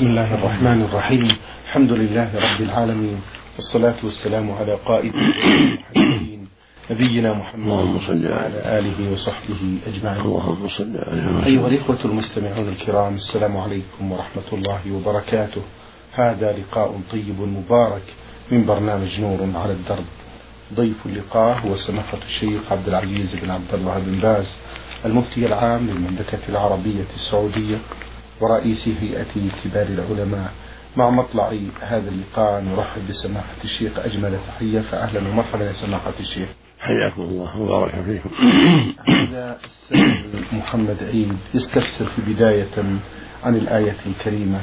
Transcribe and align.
بسم 0.00 0.08
الله 0.08 0.34
الرحمن 0.34 0.82
الرحيم. 0.82 1.36
الحمد 1.64 1.92
لله 1.92 2.28
رب 2.34 2.60
العالمين. 2.60 3.20
والصلاة 3.56 3.94
والسلام 4.04 4.50
على 4.50 4.74
قائد 4.74 5.14
المحمدين 5.14 6.48
نبينا 6.90 7.32
محمد 7.32 7.68
اللهم 7.68 7.98
صل 7.98 8.24
وعلى 8.32 8.58
آله 8.78 9.12
وصحبه 9.12 9.62
أجمعين. 9.86 10.20
اللهم 10.20 10.68
صل 10.68 10.96
عليه 10.96 11.46
أيها 11.46 11.66
الإخوة 11.68 11.98
المستمعون 12.04 12.68
الكرام 12.68 13.14
السلام 13.14 13.56
عليكم 13.56 14.12
ورحمة 14.12 14.48
الله 14.52 14.80
وبركاته. 14.92 15.62
هذا 16.12 16.48
لقاء 16.58 17.00
طيب 17.12 17.40
مبارك 17.40 18.06
من 18.50 18.66
برنامج 18.66 19.20
نور 19.20 19.40
على 19.54 19.72
الدرب. 19.72 20.08
ضيف 20.74 21.06
اللقاء 21.06 21.58
هو 21.66 21.76
سماحة 21.76 22.18
الشيخ 22.28 22.72
عبد 22.72 22.88
العزيز 22.88 23.36
بن 23.42 23.50
عبد 23.50 23.72
الله 23.74 23.98
بن 23.98 24.18
باز 24.18 24.48
المفتي 25.04 25.46
العام 25.46 25.86
للمملكة 25.86 26.44
العربية 26.48 27.06
السعودية. 27.14 27.78
ورئيس 28.40 28.88
هيئة 28.88 29.32
كبار 29.64 29.86
العلماء 29.86 30.52
مع 30.96 31.10
مطلع 31.10 31.52
هذا 31.80 32.08
اللقاء 32.08 32.62
نرحب 32.62 33.08
بسماحة 33.08 33.60
الشيخ 33.64 33.98
أجمل 33.98 34.38
تحية 34.48 34.80
فأهلا 34.80 35.28
ومرحبا 35.28 35.64
يا 35.64 35.72
سماحة 35.72 36.12
الشيخ. 36.20 36.48
حياكم 36.80 37.22
الله 37.22 37.60
وبارك 37.60 37.94
فيكم. 38.04 38.30
هذا 39.08 39.58
السائل 39.64 40.44
محمد 40.52 40.96
عيد 41.02 41.36
يستفسر 41.54 42.04
في 42.16 42.32
بداية 42.34 42.76
عن 43.44 43.56
الآية 43.56 43.96
الكريمة 44.06 44.60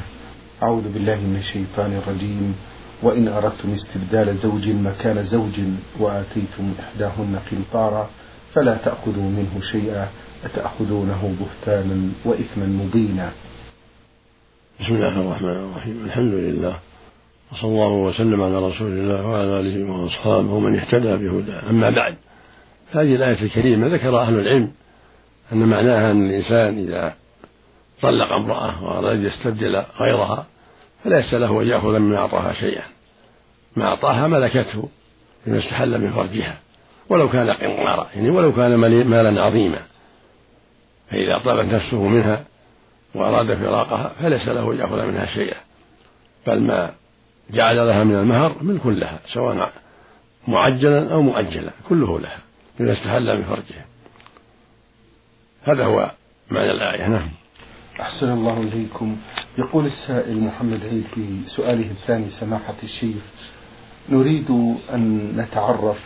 أعوذ 0.64 0.94
بالله 0.94 1.16
من 1.16 1.36
الشيطان 1.40 1.94
الرجيم 1.98 2.56
وإن 3.04 3.28
أردتم 3.28 3.74
استبدال 3.74 4.38
زوج 4.38 4.70
مكان 4.70 5.24
زوج 5.24 5.60
وآتيتم 6.00 6.74
إحداهن 6.80 7.40
قنطارا 7.52 8.10
فلا 8.54 8.78
تأخذوا 8.86 9.30
منه 9.30 9.62
شيئا 9.72 10.08
أتأخذونه 10.46 11.36
بهتانا 11.40 12.10
وإثما 12.26 12.66
مبينا. 12.66 13.32
بسم 14.82 14.96
الله 14.96 15.20
الرحمن 15.22 15.50
الرحيم. 15.50 16.04
الحمد 16.06 16.34
لله. 16.34 16.76
وصلى 17.52 17.70
الله 17.72 17.92
وسلم 17.92 18.42
على 18.42 18.68
رسول 18.68 18.88
الله 18.88 19.28
وعلى 19.28 19.60
آله 19.60 19.92
وأصحابه 19.92 20.54
ومن 20.54 20.80
اهتدى 20.80 21.16
بهداه. 21.16 21.70
أما 21.70 21.90
بعد 21.90 22.16
هذه 22.92 23.16
الآية 23.16 23.42
الكريمة 23.42 23.88
ذكر 23.88 24.20
أهل 24.20 24.40
العلم 24.40 24.72
أن 25.52 25.58
معناها 25.58 26.12
أن 26.12 26.30
الإنسان 26.30 26.88
إذا 26.88 27.14
طلق 28.02 28.32
امرأة 28.32 28.84
وأراد 28.84 29.24
يستبدل 29.24 29.84
غيرها 30.00 30.46
فليس 31.04 31.34
له 31.34 31.62
أن 31.62 31.68
يأخذ 31.68 32.00
مما 32.00 32.18
أعطاها 32.18 32.54
شيئا. 32.54 32.84
ما 33.76 33.86
أعطاها 33.86 34.28
ملكته 34.28 34.90
بما 35.46 35.60
استحل 35.60 36.02
من 36.02 36.12
فرجها. 36.12 36.58
ولو 37.10 37.30
كان 37.30 37.50
قنطارا 37.50 38.08
يعني 38.16 38.30
ولو 38.30 38.54
كان 38.54 38.76
مالا 38.76 39.42
عظيما. 39.42 39.80
فإذا 41.12 41.42
طلبت 41.46 41.74
نفسه 41.74 42.08
منها 42.08 42.44
وأراد 43.18 43.54
فراقها 43.58 44.12
فليس 44.22 44.48
له 44.48 44.72
أن 44.72 44.78
يأخذ 44.78 45.06
منها 45.06 45.26
شيئا. 45.26 45.58
بل 46.48 46.62
ما 46.62 46.92
جعل 47.50 47.88
لها 47.88 48.04
من 48.04 48.16
المهر 48.16 48.56
ملك 48.62 48.86
لها 48.86 49.20
سواء 49.34 49.72
معجلا 50.48 51.14
أو 51.14 51.22
مؤجلا 51.22 51.72
كله 51.90 52.20
لها 52.20 52.40
بما 52.80 52.94
استحل 52.94 53.38
من 53.38 53.44
فرجها. 53.44 53.86
هذا 55.64 55.86
هو 55.86 56.12
معنى 56.52 56.72
الآية 56.72 57.08
نعم. 57.08 57.30
أحسن 58.02 58.32
الله 58.34 58.58
إليكم. 58.58 59.18
يقول 59.58 59.86
السائل 59.86 60.40
محمد 60.40 60.84
عيد 60.84 61.04
في 61.04 61.40
سؤاله 61.46 61.92
الثاني 61.92 62.30
سماحة 62.30 62.76
الشيخ 62.84 63.24
نريد 64.10 64.52
أن 64.94 65.34
نتعرف 65.38 65.98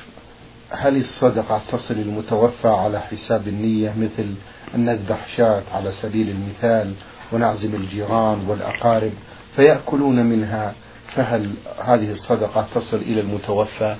هل 0.71 0.97
الصدقة 0.97 1.61
تصل 1.71 1.93
المتوفى 1.93 2.67
على 2.67 2.99
حساب 2.99 3.47
النية 3.47 3.93
مثل 3.97 4.35
أن 4.75 4.85
نذبح 4.85 5.27
شاة 5.37 5.63
على 5.71 5.91
سبيل 5.91 6.29
المثال 6.29 6.93
ونعزم 7.31 7.75
الجيران 7.75 8.49
والأقارب 8.49 9.11
فيأكلون 9.55 10.25
منها 10.25 10.75
فهل 11.15 11.53
هذه 11.83 12.11
الصدقة 12.11 12.67
تصل 12.75 12.97
إلى 12.97 13.21
المتوفى؟ 13.21 13.95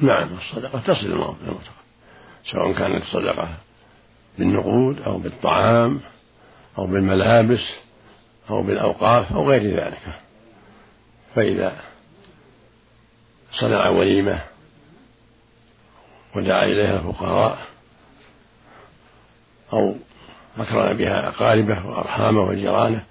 نعم 0.00 0.28
الصدقة 0.36 0.80
تصل 0.80 1.06
إلى 1.06 1.14
المتوفى 1.14 1.70
سواء 2.52 2.72
كانت 2.72 3.04
صدقة 3.04 3.48
بالنقود 4.38 5.00
أو 5.00 5.18
بالطعام 5.18 6.00
أو 6.78 6.86
بالملابس 6.86 7.72
أو 8.50 8.62
بالأوقاف 8.62 9.32
أو 9.32 9.50
غير 9.50 9.84
ذلك 9.84 10.00
فإذا 11.34 11.76
صنع 13.52 13.88
وليمة 13.88 14.51
ودعا 16.36 16.64
إليها 16.64 16.96
الفقراء 16.96 17.58
أو 19.72 19.94
أكرم 20.58 20.96
بها 20.96 21.28
أقاربه 21.28 21.86
وأرحامه 21.86 22.40
وجيرانه 22.40 23.04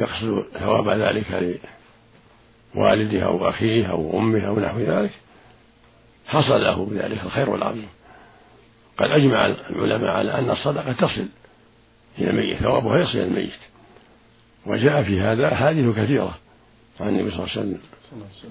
يقصد 0.00 0.44
ثواب 0.58 0.88
ذلك 0.88 1.60
لوالده 2.74 3.24
أو 3.24 3.48
أخيه 3.48 3.86
أو 3.86 4.18
أمه 4.18 4.46
أو 4.48 4.60
نحو 4.60 4.78
ذلك. 4.78 5.12
حصل 6.26 6.64
له 6.64 6.84
بذلك 6.84 7.22
الخير 7.24 7.54
العظيم 7.54 7.88
قد 8.98 9.10
أجمع 9.10 9.46
العلماء 9.46 10.10
على 10.10 10.34
أن 10.34 10.50
الصدقة 10.50 10.92
تصل 10.92 11.28
إلى 12.18 12.30
الميت 12.30 12.58
ثوابها 12.58 12.98
يصل 12.98 13.18
إلى 13.18 13.24
الميت. 13.24 13.58
وجاء 14.66 15.02
في 15.02 15.20
هذا 15.20 15.52
أحاديث 15.52 15.96
كثيرة 15.96 16.38
عن 17.00 17.08
النبي 17.08 17.30
صلى 17.30 17.38
الله 17.38 17.50
عليه 17.56 17.60
وسلم 17.60 17.80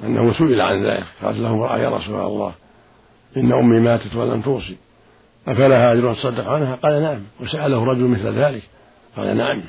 أنه 0.04 0.34
سئل 0.34 0.62
عن 0.62 0.86
ذلك 0.86 1.06
قال 1.24 1.44
له 1.44 1.50
امرأة 1.50 1.78
يا 1.78 1.90
رسول 1.90 2.16
الله 2.16 2.54
إن 3.38 3.52
أمي 3.52 3.80
ماتت 3.80 4.16
ولم 4.16 4.42
توصي 4.42 4.78
أفلها 5.48 5.94
أجر 5.94 6.14
تصدق 6.14 6.48
عنها؟ 6.48 6.76
قال 6.76 7.02
نعم. 7.02 7.24
وسأله 7.40 7.86
رجل 7.86 8.04
مثل 8.04 8.34
ذلك 8.34 8.64
قال 9.18 9.38
نعم. 9.38 9.62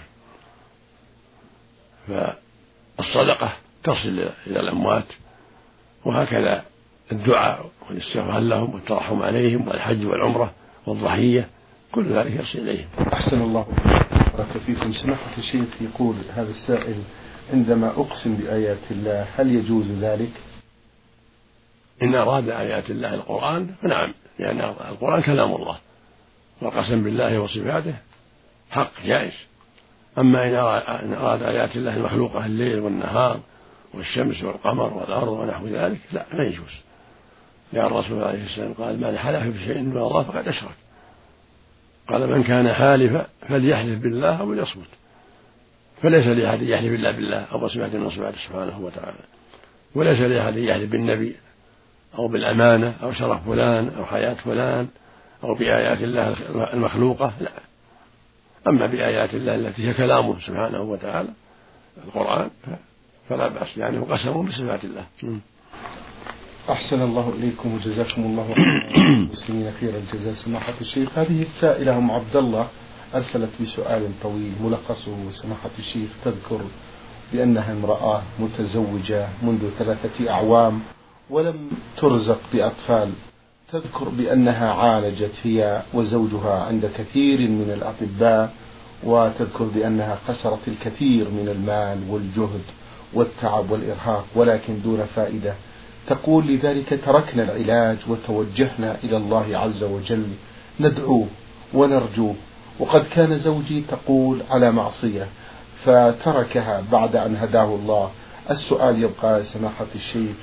فالصدقة 2.08 3.52
تصل 3.84 4.28
إلى 4.46 4.60
الأموات 4.60 5.04
وهكذا 6.04 6.64
الدعاء 7.12 7.70
والاستغفار 7.88 8.40
لهم 8.40 8.74
والترحم 8.74 9.22
عليهم 9.22 9.68
والحج 9.68 10.06
والعمرة 10.06 10.52
والضحية 10.86 11.48
كل 11.92 12.12
ذلك 12.12 12.40
يصل 12.40 12.58
إليهم. 12.58 12.88
أحسن 13.12 13.42
الله. 13.42 13.66
بارك 14.38 14.58
فيكم 14.66 14.92
سماحة 14.92 15.38
الشيخ 15.38 15.64
يقول 15.80 16.16
هذا 16.34 16.50
السائل 16.50 16.96
عندما 17.52 17.88
أقسم 17.90 18.34
بآيات 18.34 18.78
الله 18.90 19.26
هل 19.36 19.54
يجوز 19.54 19.86
ذلك؟ 20.00 20.30
إن 22.02 22.14
أراد 22.14 22.48
آيات 22.48 22.90
الله 22.90 23.14
القرآن 23.14 23.74
فنعم 23.82 24.14
لأن 24.38 24.60
القرآن 24.60 25.22
كلام 25.22 25.54
الله 25.54 25.78
والقسم 26.62 27.04
بالله 27.04 27.40
وصفاته 27.40 27.94
حق 28.70 28.92
جائز 29.04 29.32
أما 30.18 30.46
إن 31.04 31.14
أراد 31.14 31.42
آيات 31.42 31.76
الله 31.76 31.96
المخلوقة 31.96 32.46
الليل 32.46 32.80
والنهار 32.80 33.40
والشمس 33.94 34.42
والقمر 34.42 34.94
والأرض 34.94 35.28
ونحو 35.28 35.66
ذلك 35.66 35.98
لا 36.12 36.26
ما 36.32 36.44
يجوز. 36.44 36.72
لأن 37.72 37.86
الرسول 37.86 38.22
عليه 38.22 38.44
السلام 38.44 38.72
قال 38.72 39.00
من 39.00 39.18
حلف 39.18 39.46
بشيء 39.46 39.80
من 39.80 39.96
الله 39.96 40.22
فقد 40.22 40.48
أشرك. 40.48 40.74
قال 42.08 42.30
من 42.30 42.42
كان 42.42 42.72
حالفا 42.72 43.26
فليحلف 43.48 43.98
بالله 43.98 44.40
أو 44.40 44.52
ليصمت. 44.52 44.88
فليس 46.02 46.26
لأحد 46.26 46.62
يحلف 46.62 47.00
إلا 47.00 47.10
بالله 47.10 47.46
أو 47.52 47.58
بصفة 47.58 47.98
من 47.98 48.10
صفاته 48.10 48.38
سبحانه 48.48 48.80
وتعالى. 48.80 49.18
وليس 49.94 50.20
لأحد 50.20 50.56
يحلف 50.56 50.90
بالنبي 50.90 51.36
أو 52.18 52.28
بالأمانة 52.28 52.94
أو 53.02 53.12
شرف 53.12 53.46
فلان 53.46 53.88
أو 53.98 54.04
حياة 54.04 54.34
فلان 54.34 54.88
أو 55.44 55.54
بآيات 55.54 55.98
الله 55.98 56.36
المخلوقة 56.72 57.32
لا. 57.40 57.50
أما 58.66 58.86
بآيات 58.86 59.34
الله 59.34 59.54
التي 59.54 59.88
هي 59.88 59.94
كلامه 59.94 60.38
سبحانه 60.38 60.80
وتعالى 60.80 61.28
القرآن 62.06 62.50
فلا 63.28 63.48
بأس 63.48 63.76
يعني 63.76 63.98
هو 63.98 64.04
قسم 64.04 64.46
بصفات 64.46 64.84
الله. 64.84 65.04
أحسن 66.70 67.02
الله 67.02 67.32
إليكم 67.38 67.74
وجزاكم 67.74 68.22
الله 68.22 68.54
المسلمين 68.96 69.72
خير 69.80 69.94
الجزاء 69.96 70.34
سماحة 70.34 70.74
الشيخ. 70.80 71.18
هذه 71.18 71.42
السائلة 71.42 71.98
أم 71.98 72.10
عبد 72.10 72.36
الله 72.36 72.68
أرسلت 73.14 73.50
بسؤال 73.60 74.10
طويل 74.22 74.52
ملخصه 74.62 75.30
سماحة 75.30 75.70
الشيخ 75.78 76.10
تذكر 76.24 76.60
بأنها 77.32 77.72
امرأة 77.72 78.22
متزوجة 78.38 79.28
منذ 79.42 79.70
ثلاثة 79.78 80.30
أعوام. 80.30 80.80
ولم 81.30 81.70
ترزق 81.96 82.40
بأطفال 82.52 83.10
تذكر 83.72 84.08
بأنها 84.08 84.72
عالجت 84.72 85.32
هي 85.42 85.82
وزوجها 85.94 86.64
عند 86.64 86.90
كثير 86.98 87.38
من 87.38 87.70
الأطباء 87.76 88.52
وتذكر 89.04 89.64
بأنها 89.64 90.18
خسرت 90.28 90.68
الكثير 90.68 91.28
من 91.30 91.48
المال 91.48 91.98
والجهد 92.10 92.62
والتعب 93.14 93.70
والإرهاق 93.70 94.24
ولكن 94.34 94.82
دون 94.82 95.04
فائدة. 95.16 95.54
تقول 96.06 96.46
لذلك 96.46 97.00
تركنا 97.06 97.42
العلاج 97.42 97.96
وتوجهنا 98.08 98.96
إلى 99.04 99.16
الله 99.16 99.58
عز 99.58 99.82
وجل. 99.84 100.26
ندعوه 100.80 101.26
ونرجوه 101.74 102.34
وقد 102.78 103.04
كان 103.04 103.38
زوجي 103.38 103.80
تقول 103.80 104.42
على 104.50 104.72
معصية 104.72 105.26
فتركها 105.84 106.82
بعد 106.92 107.16
أن 107.16 107.36
هداه 107.36 107.74
الله. 107.74 108.10
السؤال 108.50 109.02
يبقى 109.02 109.42
سماحة 109.42 109.86
الشيخ 109.94 110.36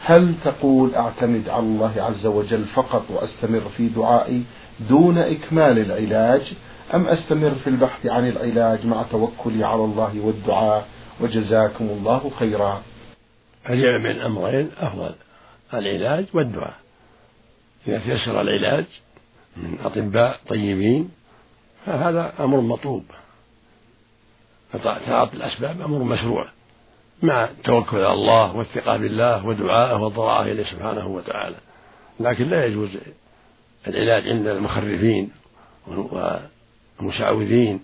هل 0.00 0.34
تقول 0.44 0.94
اعتمد 0.94 1.48
على 1.48 1.62
الله 1.62 1.92
عز 1.96 2.26
وجل 2.26 2.64
فقط 2.64 3.04
واستمر 3.10 3.60
في 3.60 3.88
دعائي 3.88 4.42
دون 4.80 5.18
إكمال 5.18 5.78
العلاج؟ 5.78 6.52
أم 6.94 7.06
أستمر 7.06 7.50
في 7.50 7.70
البحث 7.70 8.06
عن 8.06 8.28
العلاج 8.28 8.86
مع 8.86 9.02
توكلي 9.02 9.64
على 9.64 9.84
الله 9.84 10.20
والدعاء 10.20 10.88
وجزاكم 11.20 11.84
الله 11.84 12.30
خيرا؟ 12.38 12.82
الجمع 13.70 14.02
بين 14.02 14.16
الأمرين 14.16 14.70
أفضل 14.78 15.14
العلاج 15.74 16.26
والدعاء. 16.34 16.74
إذا 17.88 17.98
تيسر 17.98 18.40
العلاج 18.40 18.84
من 19.56 19.78
أطباء 19.84 20.40
طيبين 20.48 21.10
فهذا 21.86 22.32
أمر 22.40 22.60
مطلوب. 22.60 23.04
فتعاطي 24.72 25.36
الأسباب 25.36 25.80
أمر 25.80 25.98
مشروع. 25.98 26.55
مع 27.22 27.44
التوكل 27.44 27.96
على 27.96 28.12
الله 28.12 28.56
والثقة 28.56 28.96
بالله 28.96 29.46
ودعائه 29.46 29.96
والضراعة 29.96 30.42
إليه 30.42 30.64
سبحانه 30.64 31.06
وتعالى. 31.06 31.56
لكن 32.20 32.44
لا 32.44 32.66
يجوز 32.66 32.98
العلاج 33.88 34.28
عند 34.28 34.46
المخرفين 34.46 35.30
والمشعوذين 37.00 37.80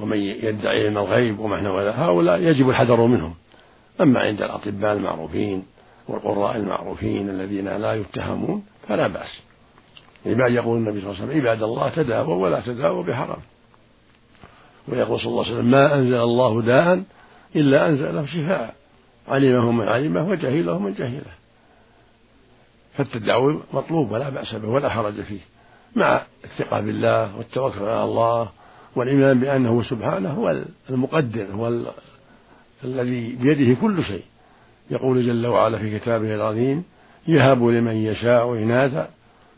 ومن 0.00 0.16
يدعي 0.18 0.86
علم 0.86 0.98
الغيب 0.98 1.38
وما 1.38 1.60
نحو 1.60 1.78
هؤلاء 1.78 2.42
يجب 2.42 2.70
الحذر 2.70 3.00
منهم. 3.00 3.34
أما 4.00 4.20
عند 4.20 4.42
الأطباء 4.42 4.92
المعروفين 4.92 5.66
والقراء 6.08 6.56
المعروفين 6.56 7.30
الذين 7.30 7.68
لا 7.68 7.94
يتهمون 7.94 8.64
فلا 8.88 9.06
بأس. 9.06 9.42
عباد 10.26 10.52
يقول 10.52 10.78
النبي 10.78 11.00
صلى 11.00 11.10
الله 11.10 11.22
عليه 11.22 11.30
وسلم 11.30 11.40
عباد 11.40 11.62
الله 11.62 11.88
تداووا 11.88 12.34
ولا 12.34 12.60
تداووا 12.60 13.02
بحرام. 13.02 13.42
ويقول 14.88 15.20
صلى 15.20 15.30
الله 15.30 15.44
عليه 15.44 15.54
وسلم 15.54 15.70
ما 15.70 15.94
أنزل 15.94 16.20
الله 16.20 16.62
داء 16.62 17.02
إلا 17.56 17.88
أنزله 17.88 18.26
شفاء. 18.26 18.74
علمه 19.28 19.70
من 19.72 19.88
علمه 19.88 20.28
وجهله 20.28 20.78
من 20.78 20.94
جهله 20.94 21.32
فالتداوي 22.96 23.60
مطلوب 23.72 24.10
ولا 24.12 24.28
بأس 24.28 24.54
به 24.54 24.68
ولا 24.68 24.88
حرج 24.88 25.20
فيه. 25.20 25.40
مع 25.96 26.22
الثقة 26.44 26.80
بالله 26.80 27.36
والتوكل 27.36 27.78
على 27.78 28.04
الله 28.04 28.48
والإيمان 28.96 29.40
بأنه 29.40 29.82
سبحانه 29.82 30.30
هو 30.30 30.64
المقدر 30.90 31.46
هو 31.52 31.92
الذي 32.84 33.32
بيده 33.32 33.80
كل 33.80 34.04
شيء. 34.04 34.24
يقول 34.90 35.26
جل 35.26 35.46
وعلا 35.46 35.78
في 35.78 35.98
كتابه 35.98 36.34
العظيم 36.34 36.84
يهب 37.28 37.64
لمن 37.64 37.96
يشاء 37.96 38.52
إناثا 38.52 39.08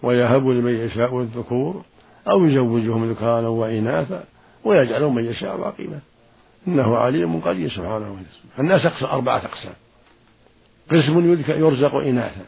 ويهب 0.03 0.49
لمن 0.49 0.75
يشاء 0.75 1.21
الذكور 1.21 1.83
أو 2.31 2.45
يزوجهم 2.45 3.11
ذكرانا 3.11 3.49
وإناثا 3.49 4.25
ويجعل 4.65 5.03
من 5.03 5.25
يشاء 5.25 5.61
عقيما 5.61 5.99
إنه 6.69 6.97
عليم 6.97 7.41
قدير 7.41 7.71
سبحانه 7.71 8.11
وتعالى. 8.13 8.27
الناس 8.59 9.03
أربعة 9.03 9.37
أقسام. 9.37 9.73
قسم 10.91 11.31
يرزق 11.49 11.95
إناثا 11.95 12.45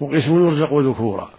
وقسم 0.00 0.46
يرزق 0.46 0.74
ذكورا 0.74 1.30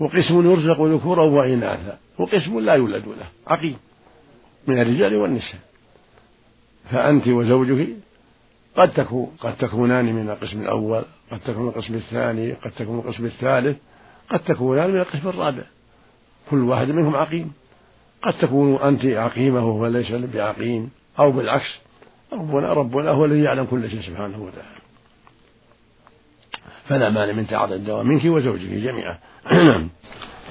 وقسم 0.00 0.50
يرزق 0.50 0.82
ذكورا 0.82 1.22
وإناثا 1.22 1.98
وقسم 2.18 2.60
لا 2.60 2.74
يولد 2.74 3.04
له. 3.06 3.26
عقيم. 3.46 3.76
من 4.66 4.80
الرجال 4.80 5.16
والنساء. 5.16 5.60
فأنت 6.90 7.28
وزوجك 7.28 7.88
قد 8.76 8.92
تكون 8.92 9.36
قد 9.40 9.56
تكونان 9.56 10.14
من 10.14 10.30
القسم 10.30 10.60
الأول 10.60 11.02
قد 11.30 11.40
تكون 11.40 11.62
من 11.62 11.68
القسم 11.68 11.94
الثاني 11.94 12.52
قد 12.52 12.70
تكون 12.70 12.94
من 12.94 13.00
القسم 13.00 13.24
الثالث 13.24 13.76
قد 14.30 14.40
تكونان 14.40 14.90
من 14.90 15.00
القسم 15.00 15.28
الرابع. 15.28 15.62
كل 16.50 16.58
واحد 16.58 16.88
منهم 16.88 17.16
عقيم. 17.16 17.52
قد 18.22 18.38
تكون 18.38 18.74
أنت 18.74 19.04
عقيمة 19.04 19.64
وهو 19.66 19.86
ليس 19.86 20.12
بعقيم 20.12 20.90
أو 21.18 21.32
بالعكس 21.32 21.78
ربنا 22.32 22.72
ربنا 22.72 23.10
هو 23.10 23.24
الذي 23.24 23.42
يعلم 23.42 23.64
كل 23.64 23.90
شيء 23.90 24.00
سبحانه 24.00 24.42
وتعالى. 24.42 24.78
فلا 26.88 27.10
مانع 27.10 27.32
من 27.32 27.46
تعاطي 27.46 27.74
الدواء 27.74 28.04
منك 28.04 28.24
وزوجك 28.24 28.68
جميعا. 28.68 29.18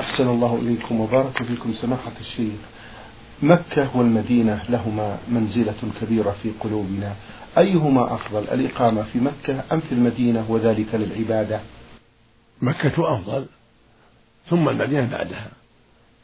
أحسن 0.02 0.28
الله 0.28 0.56
إليكم 0.56 1.02
وبارك 1.02 1.44
فيكم 1.44 1.74
سماحة 1.74 2.12
الشيخ. 2.20 2.60
مكة 3.42 3.98
والمدينة 3.98 4.64
لهما 4.70 5.18
منزلة 5.28 5.76
كبيرة 6.02 6.36
في 6.44 6.52
قلوبنا. 6.60 7.16
أيهما 7.58 8.14
أفضل 8.14 8.44
الإقامة 8.44 9.04
في 9.04 9.20
مكة 9.20 9.64
أم 9.72 9.80
في 9.80 9.92
المدينة 9.92 10.46
وذلك 10.52 10.96
للعبادة؟ 10.96 11.60
مكة 12.62 13.16
أفضل 13.16 13.46
ثم 14.50 14.70
المدينة 14.70 15.12
بعدها. 15.12 15.48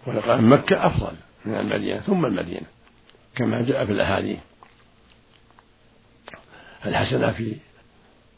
والإقامة 0.07 0.47
مكة 0.47 0.87
أفضل. 0.87 1.13
من 1.45 1.55
المدينة 1.55 1.99
ثم 1.99 2.25
المدينة 2.25 2.65
كما 3.35 3.61
جاء 3.61 3.85
في 3.85 3.91
الأحاديث. 3.91 4.39
الحسنة 6.85 7.31
في 7.31 7.55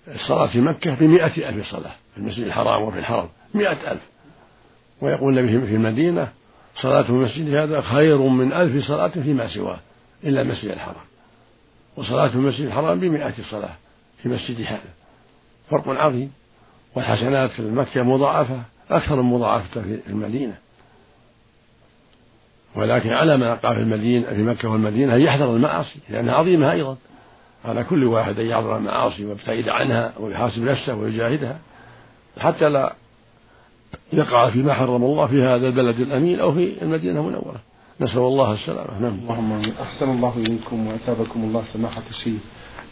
الصلاة 0.07 0.47
في 0.47 0.61
مكة 0.61 0.95
بمئة 0.95 1.49
ألف 1.49 1.71
صلاة 1.71 1.95
في 2.13 2.17
المسجد 2.17 2.43
الحرام 2.43 2.81
وفي 2.81 2.99
الحرم 2.99 3.29
مئة 3.53 3.91
ألف. 3.91 4.01
ويقول 5.01 5.39
النبي 5.39 5.67
في 5.67 5.75
المدينة 5.75 6.31
صلاة 6.81 7.01
في 7.01 7.09
المسجد 7.09 7.55
هذا 7.55 7.81
خير 7.81 8.17
من 8.17 8.53
ألف 8.53 8.87
صلاة 8.87 9.07
فيما 9.07 9.47
سواه 9.47 9.79
إلا 10.23 10.41
المسجد 10.41 10.71
الحرام. 10.71 11.05
وصلاة 11.95 12.27
في 12.27 12.35
المسجد 12.35 12.65
الحرام 12.65 12.99
بمئة 12.99 13.33
صلاة 13.49 13.75
في 14.23 14.29
مسجد 14.29 14.61
هذا. 14.61 14.93
فرق 15.69 15.89
عظيم. 15.89 16.31
والحسنات 16.95 17.51
في 17.51 17.61
مكة 17.61 18.03
مضاعفة 18.03 18.61
أكثر 18.89 19.15
من 19.15 19.29
مضاعفة 19.33 19.81
في 19.81 19.99
المدينة. 20.07 20.57
ولكن 22.75 23.09
على 23.09 23.37
من 23.37 23.43
يقع 23.43 23.73
في 23.73 23.79
المدينة 23.79 24.27
في 24.27 24.43
مكة 24.43 24.69
والمدينة 24.69 25.15
أن 25.15 25.21
يحذر 25.21 25.55
المعاصي 25.55 25.99
لأنها 26.09 26.35
عظيمة 26.35 26.71
أيضا. 26.71 26.97
على 27.65 27.83
كل 27.83 28.03
واحد 28.03 28.39
أن 28.39 28.45
يحذر 28.45 28.77
المعاصي 28.77 29.25
ويبتعد 29.25 29.69
عنها 29.69 30.13
ويحاسب 30.19 30.63
نفسه 30.63 30.95
ويجاهدها. 30.95 31.59
حتى 32.39 32.69
لا 32.69 32.95
يقع 34.13 34.49
فيما 34.49 34.73
حرم 34.73 35.03
الله 35.03 35.25
في 35.25 35.43
هذا 35.43 35.67
البلد 35.67 35.99
الأمين 35.99 36.39
أو 36.39 36.53
في 36.53 36.73
المدينة 36.81 37.19
المنورة. 37.19 37.61
نسأل 38.01 38.17
الله 38.17 38.53
السلامة. 38.53 38.99
نعم. 39.01 39.19
اللهم 39.19 39.71
أحسن 39.81 40.09
الله 40.09 40.33
إليكم 40.37 40.87
وأثابكم 40.87 41.43
الله 41.43 41.63
سماحة 41.73 42.03
الشيخ. 42.09 42.41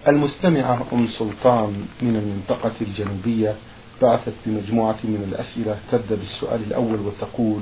المستمعة 0.07 0.85
أم 0.93 1.07
سلطان 1.07 1.85
من 2.01 2.15
المنطقة 2.15 2.71
الجنوبية 2.81 3.55
بعثت 4.01 4.33
بمجموعة 4.45 4.97
من 5.03 5.29
الأسئلة 5.31 5.77
تبدأ 5.91 6.15
بالسؤال 6.15 6.61
الأول 6.67 6.99
وتقول 6.99 7.61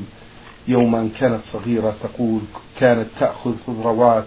يوما 0.68 1.10
كانت 1.20 1.42
صغيرة 1.44 1.96
تقول 2.04 2.42
كانت 2.80 3.08
تأخذ 3.20 3.56
خضروات 3.68 4.26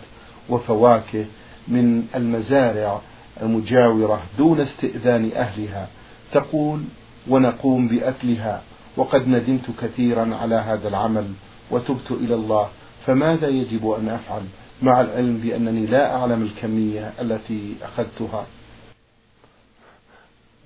وفواكه 0.49 1.25
من 1.69 2.07
المزارع 2.15 3.01
المجاورة 3.43 4.23
دون 4.39 4.61
استئذان 4.61 5.31
أهلها. 5.37 5.89
تقول 6.33 6.81
ونقوم 7.29 7.89
بأكلها 7.89 8.63
وقد 8.97 9.29
ندمت 9.29 9.71
كثيرا 9.83 10.37
على 10.37 10.55
هذا 10.55 10.89
العمل 10.89 11.33
وتبت 11.71 12.11
إلى 12.11 12.35
الله. 12.35 12.69
فماذا 13.07 13.49
يجب 13.49 13.91
أن 13.91 14.09
أفعل 14.09 14.43
مع 14.83 15.01
العلم 15.01 15.37
بأنني 15.39 15.87
لا 15.87 16.17
أعلم 16.17 16.43
الكمية 16.43 17.13
التي 17.21 17.75
أخذتها؟ 17.83 18.47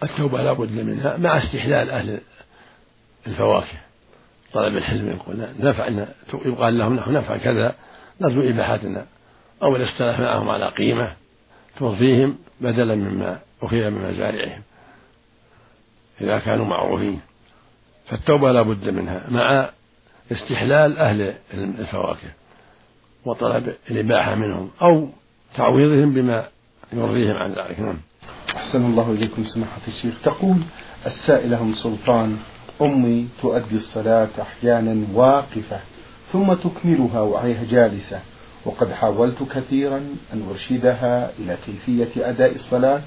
التوبة 0.02 0.42
لا 0.42 0.52
بد 0.52 0.72
منها 0.72 1.16
مع 1.16 1.38
استحلال 1.38 1.90
أهل 1.90 2.20
الفواكه. 3.26 3.87
طلب 4.52 4.76
الحلم 4.76 5.08
يقول 5.08 5.48
نفعل 5.60 6.06
يقال 6.44 6.78
لهم 6.78 6.96
نحن 6.96 7.12
نفعل 7.12 7.38
كذا 7.38 7.74
نرجو 8.20 8.40
إباحتنا. 8.40 9.06
أو 9.62 9.76
الاصطلاح 9.76 10.20
معهم 10.20 10.50
على 10.50 10.68
قيمة 10.78 11.12
ترضيهم 11.78 12.38
بدلا 12.60 12.94
مما 12.94 13.38
أخذ 13.62 13.90
من 13.90 14.10
مزارعهم. 14.10 14.62
إذا 16.20 16.38
كانوا 16.38 16.66
معروفين. 16.66 17.20
فالتوبة 18.06 18.52
لا 18.52 18.62
بد 18.62 18.88
منها 18.88 19.22
مع 19.30 19.70
استحلال 20.32 20.98
أهل 20.98 21.34
الفواكه 21.54 22.28
وطلب 23.24 23.74
الإباحة 23.90 24.34
منهم 24.34 24.70
أو 24.82 25.08
تعويضهم 25.54 26.14
بما 26.14 26.48
يرضيهم 26.92 27.36
عن 27.36 27.50
ذلك. 27.50 27.80
نعم. 27.80 27.98
أحسن 28.56 28.84
الله 28.84 29.12
إليكم 29.12 29.44
سماحة 29.44 29.80
الشيخ. 29.88 30.14
تقول 30.22 30.56
السائلة 31.06 31.60
أم 31.60 31.74
سلطان 31.74 32.38
أمي 32.82 33.28
تؤدي 33.42 33.76
الصلاة 33.76 34.28
أحيانا 34.40 35.06
واقفة 35.14 35.80
ثم 36.32 36.52
تكملها 36.52 37.20
وهي 37.20 37.66
جالسة. 37.66 38.20
وقد 38.64 38.92
حاولت 38.92 39.42
كثيرا 39.42 39.96
أن 40.32 40.48
أرشدها 40.50 41.30
إلى 41.38 41.56
كيفية 41.66 42.28
أداء 42.28 42.54
الصلاة 42.54 43.00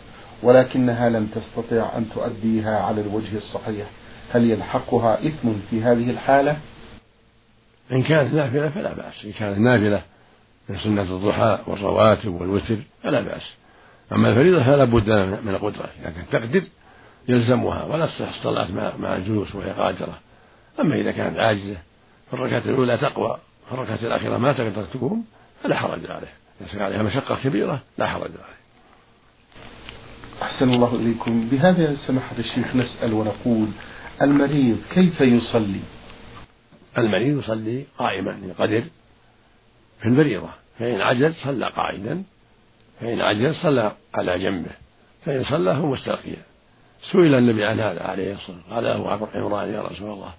ولكنها 0.43 1.09
لم 1.09 1.25
تستطع 1.25 1.97
أن 1.97 2.09
تؤديها 2.09 2.79
على 2.79 3.01
الوجه 3.01 3.37
الصحيح. 3.37 3.87
هل 4.33 4.51
يلحقها 4.51 5.27
إثم 5.27 5.49
في 5.69 5.81
هذه 5.83 6.09
الحالة؟ 6.09 6.57
إن 7.91 8.03
كانت 8.03 8.33
نافلة 8.33 8.69
فلا 8.69 8.93
بأس. 8.93 9.25
إن 9.25 9.31
كانت 9.31 9.57
نافلة 9.57 10.01
من 10.69 10.77
سنة 10.77 11.01
الضحى 11.01 11.59
والرواتب 11.67 12.41
والوتر 12.41 12.77
فلا 13.03 13.21
بأس. 13.21 13.53
أما 14.11 14.29
الفريضة 14.29 14.63
فلا 14.63 14.83
بد 14.83 15.09
من 15.43 15.49
القدرة 15.49 15.89
كانت 16.03 16.17
تقدر 16.31 16.63
يلزمها 17.27 17.83
ولا 17.83 18.05
تصح 18.05 18.29
الصلاة 18.29 18.95
مع 18.97 19.15
الجلوس 19.15 19.55
وهي 19.55 19.71
قادرة. 19.71 20.19
أما 20.79 20.95
إذا 20.95 21.11
كانت 21.11 21.39
عاجزة 21.39 21.77
فالركعة 22.31 22.57
الأولى 22.65 22.97
تقوى 22.97 23.37
فالركعة 23.69 23.95
الأخيرة 23.95 24.37
ما 24.37 24.53
تقدر 24.53 24.85
تقوم 24.85 25.25
فلا 25.63 25.75
حرج 25.75 26.11
عليه. 26.11 26.33
إذا 26.61 26.69
كان 26.71 26.81
عليها 26.81 27.03
مشقة 27.03 27.37
كبيرة 27.43 27.79
لا 27.97 28.07
حرج 28.07 28.31
عليه. 28.31 28.61
أحسن 30.41 30.69
الله 30.69 30.95
إليكم. 30.95 31.49
بهذا 31.49 31.95
سماحة 31.95 32.35
الشيخ 32.39 32.75
نسأل 32.75 33.13
ونقول 33.13 33.67
المريض 34.21 34.77
كيف 34.91 35.21
يصلي؟ 35.21 35.81
المريض 36.97 37.39
يصلي 37.39 37.85
قائما 37.97 38.31
إن 38.31 38.53
قدر 38.59 38.83
في 40.01 40.07
الفريضة. 40.07 40.49
فإن 40.79 41.01
عجز 41.01 41.33
صلى 41.43 41.69
قاعدا 41.69 42.23
فإن 43.01 43.21
عجز 43.21 43.55
صلى 43.55 43.91
على 44.13 44.39
جنبه 44.39 44.71
فإن 45.25 45.43
صلى 45.43 45.71
هو 45.71 45.85
مستلقيا 45.85 46.41
سئل 47.03 47.35
النبي 47.35 47.65
عن 47.65 47.79
هذا 47.79 48.03
عليه 48.03 48.33
الصلاة 48.33 48.57
والسلام. 48.57 48.75
قال 48.75 48.83
له 48.83 49.29
عمران 49.35 49.73
يا 49.73 49.81
رسول 49.81 50.11
الله 50.11 50.33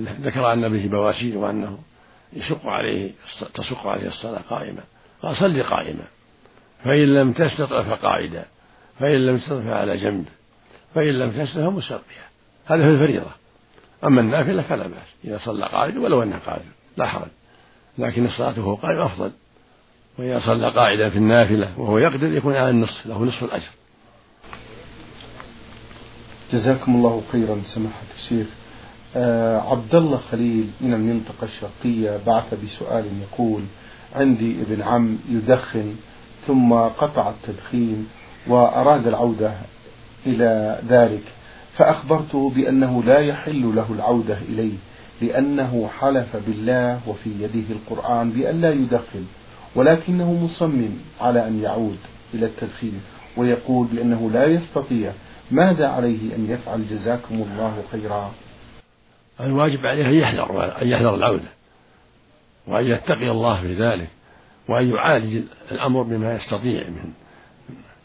ذكر 0.00 0.52
أن 0.52 0.68
به 0.68 0.88
بواسير 0.88 1.38
وأنه 1.38 1.78
يشق 2.32 2.66
عليه 2.66 3.10
تشق 3.54 3.86
عليه 3.86 4.08
الصلاة 4.08 4.40
قائما. 4.50 4.82
قال 5.22 5.36
صل 5.36 5.62
قائما. 5.62 6.04
فإن 6.84 7.14
لم 7.14 7.32
تستطع 7.32 7.82
فقاعدا. 7.82 8.44
فإن 9.00 9.26
لم 9.26 9.38
تستطع 9.38 9.60
فعلى 9.60 9.96
جنب. 9.96 10.24
فإن 10.94 11.18
لم 11.18 11.30
تستطع 11.30 11.70
فمستلقيا 11.70 12.24
هذا 12.66 12.82
في 12.82 12.90
الفريضة. 12.90 13.30
أما 14.04 14.20
النافلة 14.20 14.62
فلا 14.62 14.86
بأس. 14.86 15.14
إذا 15.24 15.38
صلى 15.38 15.66
قاعد 15.66 15.96
ولو 15.96 16.22
أنه 16.22 16.38
قاعد 16.46 16.62
لا 16.96 17.06
حرج. 17.06 17.30
لكن 17.98 18.26
الصلاة 18.26 18.58
وهو 18.58 18.74
قائم 18.74 18.98
أفضل. 18.98 19.30
وإذا 20.18 20.40
صلى 20.40 20.70
قاعدا 20.70 21.10
في 21.10 21.16
النافلة 21.16 21.80
وهو 21.80 21.98
يقدر 21.98 22.32
يكون 22.32 22.56
على 22.56 22.70
النصف 22.70 23.06
له 23.06 23.24
نصف 23.24 23.44
الأجر. 23.44 23.70
جزاكم 26.52 26.94
الله 26.94 27.22
خيرا 27.32 27.56
سماحة 27.64 28.02
الشيخ. 28.16 28.46
آه 29.16 29.60
عبد 29.70 29.94
الله 29.94 30.20
خليل 30.32 30.70
من 30.80 30.94
المنطقة 30.94 31.44
الشرقية 31.44 32.20
بعث 32.26 32.54
بسؤال 32.64 33.04
يقول 33.22 33.62
عندي 34.14 34.56
ابن 34.62 34.82
عم 34.82 35.18
يدخن 35.28 35.94
ثم 36.46 36.72
قطع 36.72 37.30
التدخين 37.30 38.08
وأراد 38.48 39.06
العودة 39.06 39.52
إلى 40.26 40.80
ذلك 40.88 41.22
فأخبرته 41.76 42.50
بأنه 42.56 43.02
لا 43.02 43.18
يحل 43.18 43.72
له 43.76 43.86
العودة 43.90 44.38
إليه 44.48 44.76
لأنه 45.22 45.88
حلف 46.00 46.36
بالله 46.46 47.00
وفي 47.06 47.30
يده 47.40 47.64
القرآن 47.74 48.30
بأن 48.30 48.60
لا 48.60 48.70
يدخن 48.70 49.24
ولكنه 49.74 50.32
مصمم 50.32 50.90
على 51.20 51.46
أن 51.48 51.60
يعود 51.62 51.98
إلى 52.34 52.46
التدخين 52.46 53.00
ويقول 53.36 53.86
بأنه 53.86 54.30
لا 54.32 54.44
يستطيع 54.46 55.12
ماذا 55.52 55.88
عليه 55.88 56.36
أن 56.36 56.50
يفعل 56.50 56.88
جزاكم 56.88 57.34
الله 57.34 57.84
خيرا؟ 57.92 58.32
الواجب 59.40 59.86
عليه 59.86 60.06
أن 60.06 60.14
يحذر 60.14 60.82
أن 60.82 60.88
يحذر 60.88 61.14
العودة 61.14 61.48
وأن 62.66 62.86
يتقي 62.86 63.30
الله 63.30 63.60
في 63.60 63.74
ذلك 63.74 64.08
وأن 64.68 64.90
يعالج 64.90 65.42
الأمر 65.70 66.02
بما 66.02 66.34
يستطيع 66.34 66.88
من 66.88 67.12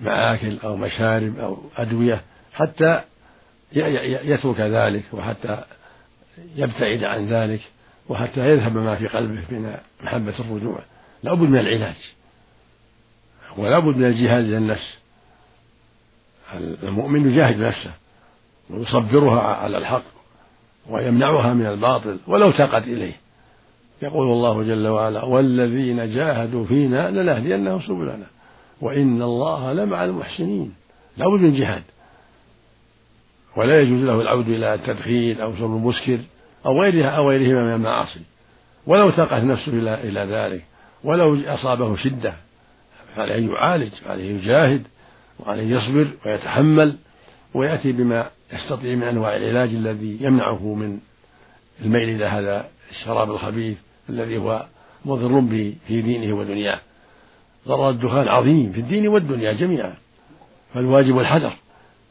مآكل 0.01 0.59
أو 0.63 0.75
مشارب 0.75 1.39
أو 1.39 1.57
أدوية 1.77 2.21
حتى 2.53 3.01
يترك 3.71 4.59
ذلك 4.59 5.03
وحتى 5.13 5.63
يبتعد 6.55 7.03
عن 7.03 7.27
ذلك 7.27 7.61
وحتى 8.09 8.49
يذهب 8.51 8.77
ما 8.77 8.95
في 8.95 9.07
قلبه 9.07 9.41
من 9.49 9.77
محبة 10.03 10.33
الرجوع. 10.39 10.83
لابد 11.23 11.49
من 11.49 11.59
العلاج 11.59 11.95
ولابد 13.57 13.97
من 13.97 14.05
الجهاد 14.05 14.43
للنفس 14.45 14.96
المؤمن 16.83 17.31
يجاهد 17.31 17.59
نفسه 17.59 17.91
ويصبرها 18.69 19.41
على 19.41 19.77
الحق 19.77 20.03
ويمنعها 20.89 21.53
من 21.53 21.65
الباطل 21.65 22.17
ولو 22.27 22.51
تاقت 22.51 22.83
إليه. 22.83 23.13
يقول 24.01 24.27
الله 24.27 24.63
جل 24.63 24.87
وعلا 24.87 25.23
والذين 25.23 26.13
جاهدوا 26.13 26.65
فينا 26.65 27.09
لنهدينهم 27.09 27.81
سبلنا 27.81 28.25
وإن 28.81 29.21
الله 29.21 29.73
لمع 29.73 30.05
المحسنين. 30.05 30.73
لا 31.17 31.29
بد 31.29 31.39
من 31.39 31.55
جهاد. 31.55 31.83
ولا 33.55 33.81
يجوز 33.81 34.03
له 34.03 34.21
العود 34.21 34.49
إلى 34.49 34.73
التدخين 34.73 35.41
أو 35.41 35.55
شرب 35.55 35.75
المسكر 35.75 36.19
أو 36.65 36.81
غيرها 36.81 37.09
أو 37.09 37.29
غيرهما 37.29 37.63
من 37.63 37.73
المعاصي. 37.73 38.21
ولو 38.87 39.09
تاقت 39.09 39.43
نفسه 39.43 39.71
إلى 39.71 39.93
إلى 39.93 40.19
ذلك 40.19 40.65
ولو 41.03 41.39
أصابه 41.45 41.95
شدة 41.95 42.33
فعليه 43.15 43.49
يعالج 43.49 43.91
وعليه 44.07 44.35
يجاهد. 44.35 44.83
وعليه 45.39 45.75
يصبر 45.75 46.07
ويتحمل 46.25 46.95
ويأتي 47.53 47.91
بما 47.91 48.29
يستطيع 48.53 48.95
من 48.95 49.03
أنواع 49.03 49.35
العلاج 49.35 49.69
الذي 49.69 50.17
يمنعه 50.21 50.73
من 50.73 50.99
الميل 51.81 52.09
إلى 52.09 52.25
هذا 52.25 52.69
الشراب 52.91 53.31
الخبيث 53.31 53.77
الذي 54.09 54.37
هو 54.37 54.65
مضر 55.05 55.39
به 55.39 55.75
في 55.87 56.01
دينه 56.01 56.35
ودنياه. 56.35 56.79
ضرر 57.67 57.89
الدخان 57.89 58.27
عظيم 58.27 58.71
في 58.71 58.79
الدين 58.79 59.07
والدنيا 59.07 59.53
جميعا. 59.53 59.93
فالواجب 60.73 61.19
الحذر. 61.19 61.53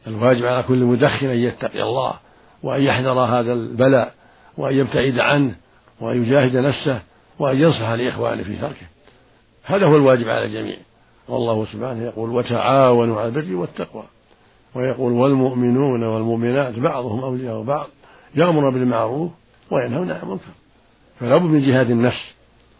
الواجب 0.07 0.45
على 0.45 0.63
كل 0.63 0.77
مدخن 0.77 1.27
أن 1.27 1.37
يتقي 1.37 1.83
الله 1.83 2.13
وأن 2.63 2.81
يحذر 2.81 3.19
هذا 3.19 3.53
البلاء 3.53 4.13
وأن 4.57 4.77
يبتعد 4.77 5.19
عنه 5.19 5.55
وأن 5.99 6.23
يجاهد 6.23 6.57
نفسه 6.57 7.01
وأن 7.39 7.61
ينصح 7.61 7.89
لإخوانه 7.89 8.43
في 8.43 8.55
تركه. 8.55 8.87
هذا 9.63 9.85
هو 9.85 9.95
الواجب 9.95 10.29
على 10.29 10.45
الجميع. 10.45 10.77
والله 11.27 11.65
سبحانه 11.65 12.03
يقول 12.03 12.29
وتعاونوا 12.29 13.19
على 13.19 13.27
البر 13.27 13.55
والتقوى. 13.55 14.03
ويقول 14.75 15.13
والمؤمنون 15.13 16.03
والمؤمنات 16.03 16.79
بعضهم 16.79 17.23
أولياء 17.23 17.63
بعض 17.63 17.87
يأمر 18.35 18.69
بالمعروف 18.69 19.31
وينهون 19.71 20.11
عن 20.11 20.19
المنكر. 20.23 20.51
فلا 21.19 21.37
بد 21.37 21.43
من 21.43 21.67
جهاد 21.67 21.89
النفس 21.89 22.33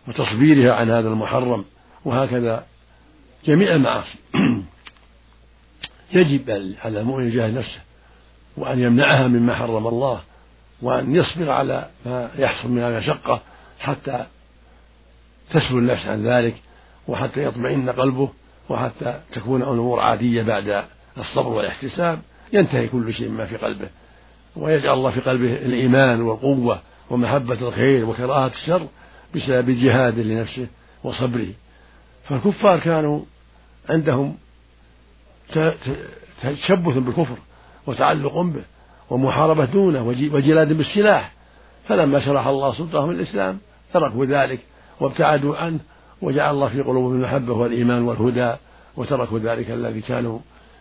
وتصبيرها 0.08 0.74
عن 0.74 0.90
هذا 0.90 1.08
المحرم. 1.08 1.66
وهكذا 2.06 2.66
جميع 3.46 3.76
المعاصي. 3.76 4.18
يجب 6.14 6.50
على 6.86 7.00
المؤمن 7.00 7.28
يجاهد 7.28 7.58
نفسه 7.58 7.80
وأن 8.58 8.80
يمنعها 8.80 9.28
مما 9.28 9.56
حرم 9.56 9.88
الله 9.88 10.22
وأن 10.82 11.16
يصبر 11.16 11.50
على 11.50 11.90
ما 12.06 12.32
يحصل 12.38 12.70
من 12.70 12.82
المشقة 12.82 13.42
حتى 13.80 14.26
تسلو 15.50 15.80
النفس 15.80 16.06
عن 16.06 16.28
ذلك. 16.28 16.56
وحتى 17.08 17.44
يطمئن 17.44 17.90
قلبه 17.90 18.30
وحتى 18.70 19.20
تكون 19.32 19.62
الأمور 19.62 20.00
عادية 20.00 20.44
بعد 20.44 20.84
الصبر 21.18 21.48
والاحتساب 21.48 22.20
ينتهي 22.54 22.88
كل 22.88 23.14
شيء 23.14 23.30
مما 23.30 23.46
في 23.46 23.58
قلبه. 23.58 23.90
ويجعل 24.56 24.94
الله 24.94 25.12
في 25.12 25.20
قلبه 25.20 25.54
الإيمان 25.54 26.22
والقوة 26.22 26.82
ومحبة 27.10 27.68
الخير 27.68 28.06
وكراهة 28.06 28.48
الشر 28.48 28.88
بسبب 29.36 29.70
جهاده 29.70 30.24
لنفسه 30.24 30.68
وصبره. 31.04 31.54
فالكفار 32.24 32.80
كانوا 32.80 33.22
عندهم 33.90 34.38
تشبث 36.42 36.98
بالكفر 36.98 37.38
وتعلق 37.88 38.42
به 38.42 38.64
ومحاربة 39.10 39.66
دونه 39.66 40.08
وجلاد 40.08 40.74
بالسلاح. 40.74 41.34
فلما 41.88 42.20
شرح 42.20 42.48
الله 42.48 42.74
سلطانهم 42.74 43.10
الإسلام 43.10 43.60
تركوا 43.94 44.26
ذلك 44.26 44.60
وابتعدوا 45.00 45.58
عنه 45.58 45.80
وجعل 46.22 46.54
الله 46.56 46.70
في 46.70 46.82
قلوبهم 46.82 47.16
المحبة 47.16 47.54
والإيمان 47.54 48.04
والهدى 48.04 48.56
وتركوا 48.98 49.40
ذلك 49.40 49.72
الذي 49.72 50.02
كانوا 50.02 50.40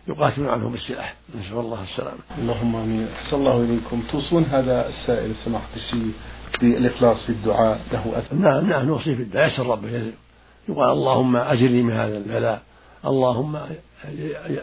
يقاتلون 0.09 0.49
عنه 0.49 0.69
بالسلاح. 0.69 1.15
نسأل 1.39 1.59
الله 1.59 1.83
السلامة. 1.83 2.19
اللهم 2.39 2.77
آمين. 2.77 3.09
أحسن 3.09 3.37
الله 3.37 3.61
إليكم 3.61 4.03
توصون 4.13 4.43
هذا 4.43 4.89
السائل 4.89 5.35
سماحة 5.35 5.69
الشيخ 5.77 6.15
بالإخلاص 6.61 7.25
في 7.25 7.31
الدعاء. 7.31 7.81
له 7.93 8.19
أثر. 8.19 8.37
نعم 8.37 8.71
نعم 8.71 8.87
نوصي 8.87 9.15
في 9.15 9.23
الدعاء. 9.23 9.47
يسأل 9.47 9.67
ربه 9.67 10.13
يقال 10.69 10.91
اللهم 10.91 11.37
أجرني 11.37 11.83
من 11.83 11.93
هذا 11.93 12.19
البلاء. 12.19 12.63
اللهم 13.07 13.59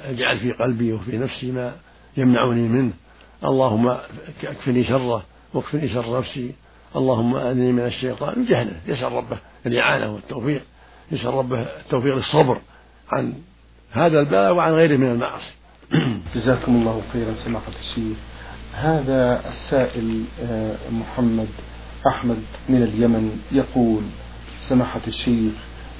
اجعل 0.05 0.39
في 0.39 0.51
قلبي 0.51 0.93
وفي 0.93 1.17
نفسي 1.17 1.51
ما 1.51 1.71
يمنعني 2.17 2.61
منه. 2.61 2.93
اللهم 3.43 3.97
اكفني 4.43 4.83
شره 4.83 5.23
واكفني 5.53 5.89
شر 5.89 6.19
نفسي. 6.19 6.51
اللهم 6.95 7.35
أنني 7.35 7.71
من 7.71 7.85
الشيطان. 7.85 8.45
جهله 8.45 8.81
يسأل 8.87 9.11
ربه. 9.11 9.37
الإعانة 9.65 10.13
والتوفيق 10.13 10.61
يسأل 11.11 11.33
ربه 11.33 11.61
التوفيق 11.61 12.15
للصبر 12.15 12.61
عن 13.11 13.33
هذا 13.91 14.19
البلاء 14.19 14.53
وعن 14.53 14.73
غيره 14.73 14.97
من 14.97 15.11
المعاصي. 15.11 15.53
جزاكم 16.35 16.75
الله 16.75 17.01
خيرا 17.13 17.33
سماحة 17.45 17.71
الشيخ. 17.79 18.17
هذا 18.73 19.49
السائل 19.49 20.23
آه، 20.41 20.75
محمد 20.91 21.47
أحمد 22.07 22.43
من 22.69 22.83
اليمن 22.83 23.41
يقول 23.51 24.03
سماحة 24.69 25.01
الشيخ 25.07 25.53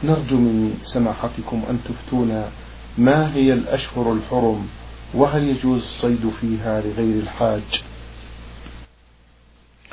نرجو 0.04 0.38
من 0.38 0.80
سماحتكم 0.84 1.64
أن 1.70 1.80
تفتونا 1.84 2.52
ما 2.98 3.34
هي 3.34 3.54
الأشهر 3.54 4.14
الحرم 4.14 4.68
وهل 5.14 5.44
يجوز 5.44 5.82
الصيد 5.82 6.32
فيها 6.42 6.82
لغير 6.82 7.20
الحاج؟ 7.20 7.84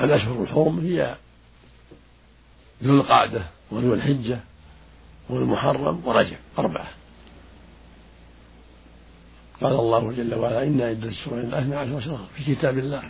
الأشهر 0.01 0.43
الحرم 0.43 0.79
هي 0.79 1.17
ذو 2.85 2.95
القعدة 2.95 3.43
وذو 3.71 3.95
الحجة 3.95 4.41
والمحرم 5.29 6.03
ورجب 6.05 6.37
أربعة. 6.59 6.89
قال 9.63 9.73
الله 9.73 10.13
جل 10.13 10.35
وعلا 10.35 10.63
إنا 10.63 10.85
عدة 10.85 11.09
الشهور 11.09 11.41
اثنى 11.41 11.77
عشر 11.77 12.01
شهرا 12.01 12.27
في 12.37 12.55
كتاب 12.55 12.79
الله 12.79 13.03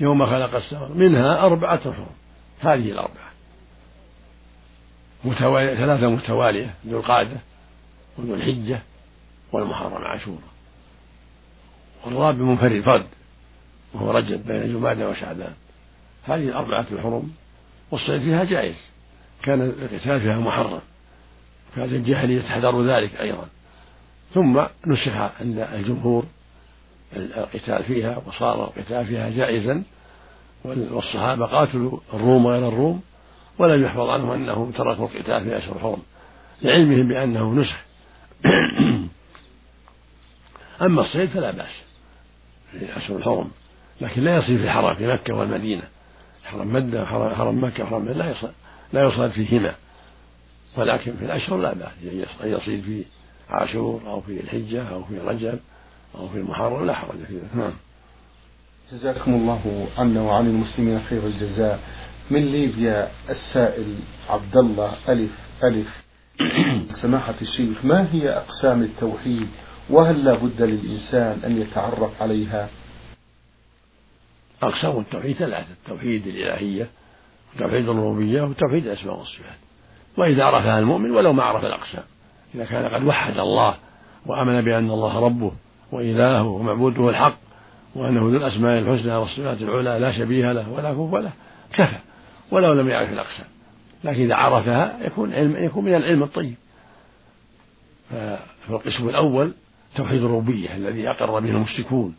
يوم 0.00 0.26
خلق 0.26 0.54
السماء. 0.54 0.88
منها 0.88 1.46
أربعة 1.46 1.92
حرم 1.92 2.06
هذه 2.60 2.90
الأربعة. 2.90 3.28
متوالية 5.24 5.74
ثلاثة 5.74 6.10
متوالية 6.10 6.74
ذو 6.86 6.98
القعدة 6.98 7.36
وذو 8.18 8.34
الحجة 8.34 8.82
والمحرم 9.52 10.04
عاشورا 10.04 10.48
والرابع 12.04 12.38
منفرد 12.38 12.80
فرد 12.80 13.06
وهو 13.94 14.10
رجب 14.10 14.46
بين 14.46 14.72
جمادى 14.72 15.04
وشعبان. 15.04 15.52
هذه 16.24 16.48
الأربعة 16.48 16.86
الحرم 16.92 17.32
والصيد 17.90 18.20
فيها 18.20 18.44
جائز. 18.44 18.76
كان 19.42 19.62
القتال 19.62 20.20
فيها 20.20 20.38
محرم 20.38 20.80
كانت 21.76 21.92
الجاهلية 21.92 22.40
تحذر 22.40 22.86
ذلك 22.86 23.20
أيضا. 23.20 23.48
ثم 24.34 24.60
نسخ 24.86 25.16
عند 25.40 25.58
الجمهور 25.58 26.24
القتال 27.16 27.84
فيها 27.84 28.22
وصار 28.26 28.64
القتال 28.64 29.06
فيها 29.06 29.30
جائزا 29.30 29.82
والصحابة 30.64 31.46
قاتلوا 31.46 31.98
الروم 32.14 32.46
غير 32.46 32.68
الروم 32.68 33.00
ولم 33.58 33.84
يحفظ 33.84 34.08
عنهم 34.08 34.30
أنهم 34.30 34.70
تركوا 34.70 35.08
القتال 35.08 35.44
في 35.44 35.58
أشهر 35.58 35.76
الحرم 35.76 36.02
لعلمهم 36.62 37.08
بأنه 37.08 37.54
نسخ. 37.54 37.76
أما 40.82 41.02
الصيد 41.02 41.28
فلا 41.28 41.50
بأس 41.50 41.82
في 42.72 42.96
أشهر 42.96 43.16
الحرم 43.16 43.50
لكن 44.00 44.22
لا 44.22 44.36
يصير 44.36 44.58
في 44.58 44.64
الحرم 44.64 44.94
في 44.94 45.06
مكة 45.06 45.34
والمدينة. 45.34 45.82
حرم 46.44 46.72
مدة 46.72 47.06
حرم 47.06 47.64
مكة 47.64 47.84
وحرم 47.84 48.08
لا 48.08 48.30
يصل 48.30 48.50
لا 48.92 49.04
يصاد 49.04 49.30
فيهما 49.30 49.74
ولكن 50.76 51.16
في 51.16 51.24
الأشهر 51.24 51.58
لا 51.58 51.74
بأس 51.74 51.92
أن 52.44 52.52
يصيد 52.52 52.82
في 52.82 53.04
عاشور 53.50 54.02
أو 54.06 54.20
في 54.20 54.40
الحجة 54.40 54.88
أو 54.88 55.04
في 55.04 55.18
رجب 55.18 55.58
أو 56.14 56.28
في 56.28 56.38
المحرم 56.38 56.86
لا 56.86 56.94
حرج 56.94 57.24
في 57.28 57.34
ذلك 57.34 57.56
نعم. 57.56 57.72
جزاكم 58.92 59.34
الله 59.34 59.88
عنا 59.98 60.22
وعن 60.22 60.46
المسلمين 60.46 61.02
خير 61.02 61.26
الجزاء. 61.26 61.80
من 62.30 62.46
ليبيا 62.46 63.10
السائل 63.30 63.94
عبد 64.28 64.56
الله 64.56 64.96
ألف 65.08 65.30
ألف. 65.64 66.04
سماحة 67.02 67.34
الشيخ 67.42 67.84
ما 67.84 68.08
هي 68.12 68.30
أقسام 68.30 68.82
التوحيد؟ 68.82 69.48
وهل 69.90 70.24
لا 70.24 70.34
بد 70.34 70.62
للإنسان 70.62 71.40
أن 71.44 71.60
يتعرف 71.60 72.22
عليها؟ 72.22 72.68
أقسام 74.62 75.00
التوحيد 75.00 75.36
ثلاثة 75.36 75.72
التوحيد 75.72 76.26
الإلهية 76.26 76.88
وتوحيد 77.56 77.88
الربوبية 77.88 78.42
وتوحيد 78.42 78.86
الأسماء 78.86 79.18
والصفات. 79.18 79.58
وإذا 80.16 80.44
عرفها 80.44 80.78
المؤمن 80.78 81.10
ولو 81.10 81.32
ما 81.32 81.42
عرف 81.42 81.64
الأقسام. 81.64 82.04
إذا 82.54 82.64
كان 82.64 82.94
قد 82.94 83.04
وحد 83.04 83.38
الله 83.38 83.74
وآمن 84.26 84.60
بأن 84.60 84.90
الله 84.90 85.20
ربه 85.20 85.52
وإلهه 85.92 86.46
ومعبوده 86.46 87.08
الحق 87.08 87.38
وأنه 87.94 88.20
ذو 88.20 88.36
الأسماء 88.36 88.78
الحسنى 88.78 89.16
والصفات 89.16 89.60
العلى 89.60 89.98
لا 89.98 90.12
شبيه 90.12 90.52
له 90.52 90.70
ولا 90.70 90.92
كفو 90.92 91.18
له 91.18 91.32
كفى. 91.72 91.98
ولو 92.50 92.72
لم 92.72 92.88
يعرف 92.88 93.12
الأقسام. 93.12 93.46
لكن 94.04 94.22
إذا 94.22 94.34
عرفها 94.34 94.98
يكون 95.06 95.34
علم 95.34 95.64
يكون 95.64 95.84
من 95.84 95.94
العلم 95.94 96.22
الطيب. 96.22 96.54
فالقسم 98.68 99.08
الأول 99.08 99.52
توحيد 99.96 100.22
الربوبية 100.22 100.76
الذي 100.76 101.10
أقر 101.10 101.40
به 101.40 101.50
المشركون 101.50 102.14